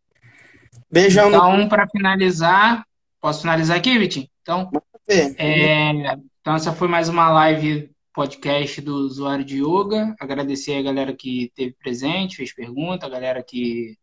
[0.90, 1.30] Beijão.
[1.30, 1.70] Então, no...
[1.70, 2.86] para finalizar,
[3.20, 4.28] posso finalizar aqui, Vitinho?
[4.42, 4.70] Então,
[5.08, 6.18] é...
[6.44, 10.14] então, essa foi mais uma live podcast do usuário de yoga.
[10.20, 13.98] Agradecer a galera que esteve presente, fez pergunta, a galera que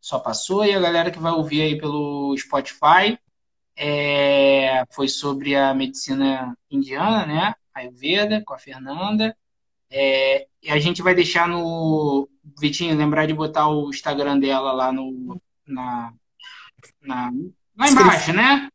[0.00, 3.18] só passou e a galera que vai ouvir aí pelo Spotify
[3.76, 7.54] é, foi sobre a medicina indiana, né?
[7.74, 9.36] Ayurveda, com a Fernanda.
[9.90, 12.28] É, e a gente vai deixar no.
[12.60, 15.36] Vitinho, lembrar de botar o Instagram dela lá no.
[15.66, 16.14] Na,
[17.00, 17.32] na,
[17.76, 18.68] lá embaixo, né?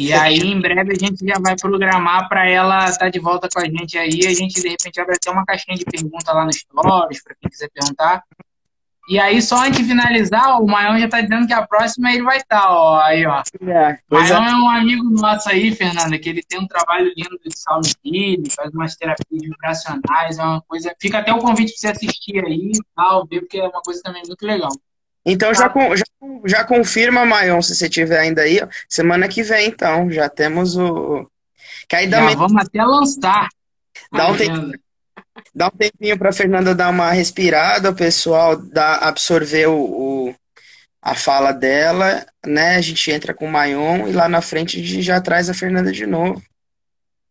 [0.00, 3.48] E aí, em breve, a gente já vai programar para ela estar tá de volta
[3.52, 4.26] com a gente aí.
[4.26, 7.50] A gente, de repente, abre até uma caixinha de perguntas lá no Stories, para quem
[7.50, 8.24] quiser perguntar.
[9.10, 12.22] E aí, só antes de finalizar, o Maion já tá dizendo que a próxima ele
[12.22, 13.00] vai estar, tá, ó.
[13.00, 13.42] Aí, ó.
[13.60, 14.50] É, Maion é.
[14.50, 14.54] é.
[14.54, 17.90] um amigo nosso aí, Fernanda, que ele tem um trabalho lindo de saúde
[18.54, 20.94] faz umas terapias vibracionais, é uma coisa.
[21.00, 24.00] Fica até o convite para você assistir aí e tal, ver, porque é uma coisa
[24.02, 24.70] também muito legal.
[25.24, 26.04] Então já, já,
[26.46, 31.28] já confirma, Maion, se você tiver ainda aí, semana que vem, então, já temos o.
[31.88, 33.48] Que aí já vamos até lançar.
[34.12, 34.72] Dá um tempo
[35.54, 40.34] Dá um tempinho para Fernanda dar uma respirada, o pessoal dá, absorver o, o,
[41.02, 42.76] a fala dela, né?
[42.76, 45.54] A gente entra com o Maion e lá na frente a gente já traz a
[45.54, 46.42] Fernanda de novo.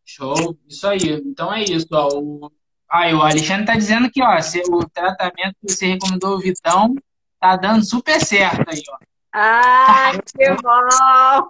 [0.06, 1.22] Show, isso aí.
[1.26, 2.10] Então é isso, ó.
[2.14, 2.52] O...
[2.92, 6.96] Aí, o Alexandre tá dizendo que, ó, se o tratamento que você recomendou o Vitão
[7.40, 8.98] tá dando super certo aí, ó.
[9.34, 11.50] Ah, que bom!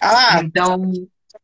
[0.00, 0.92] ah, então,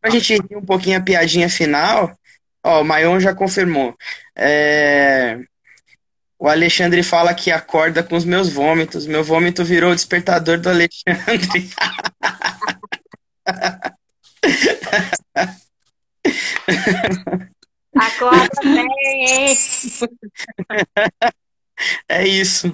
[0.01, 2.17] pra gente ir um pouquinho a piadinha final,
[2.63, 3.97] ó, o Maion já confirmou.
[4.37, 5.41] É...
[6.39, 9.07] O Alexandre fala que acorda com os meus vômitos.
[9.07, 11.71] Meu vômito virou o despertador do Alexandre.
[17.97, 18.87] Acorda bem,
[19.27, 19.57] hein?
[22.09, 22.73] É isso.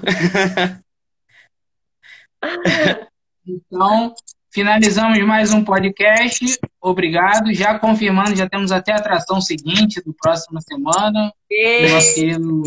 [3.46, 4.14] Então,
[4.52, 6.58] finalizamos mais um podcast.
[6.80, 7.52] Obrigado.
[7.52, 11.32] Já confirmando, já temos até a atração seguinte do próxima semana.
[11.50, 11.88] E...
[11.88, 12.62] Nosso querido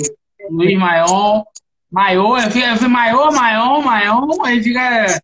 [0.50, 1.46] Luiz Maior.
[1.92, 5.22] Maior, eu vi, eu vi maior, maior, maior, aí fica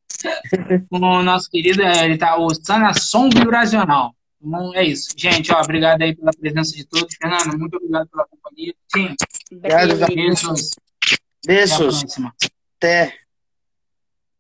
[0.92, 4.14] o nosso querido, ele tá o Sana Som Vibracional.
[4.42, 5.10] Então é isso.
[5.18, 7.16] Gente, ó, obrigado aí pela presença de todos.
[7.16, 8.74] Fernanda, muito obrigado pela companhia.
[8.94, 9.16] Sim.
[9.52, 10.72] Obrigado, Beijos.
[11.46, 11.72] Beijos.
[11.72, 12.36] Até a próxima.
[12.78, 13.29] Até.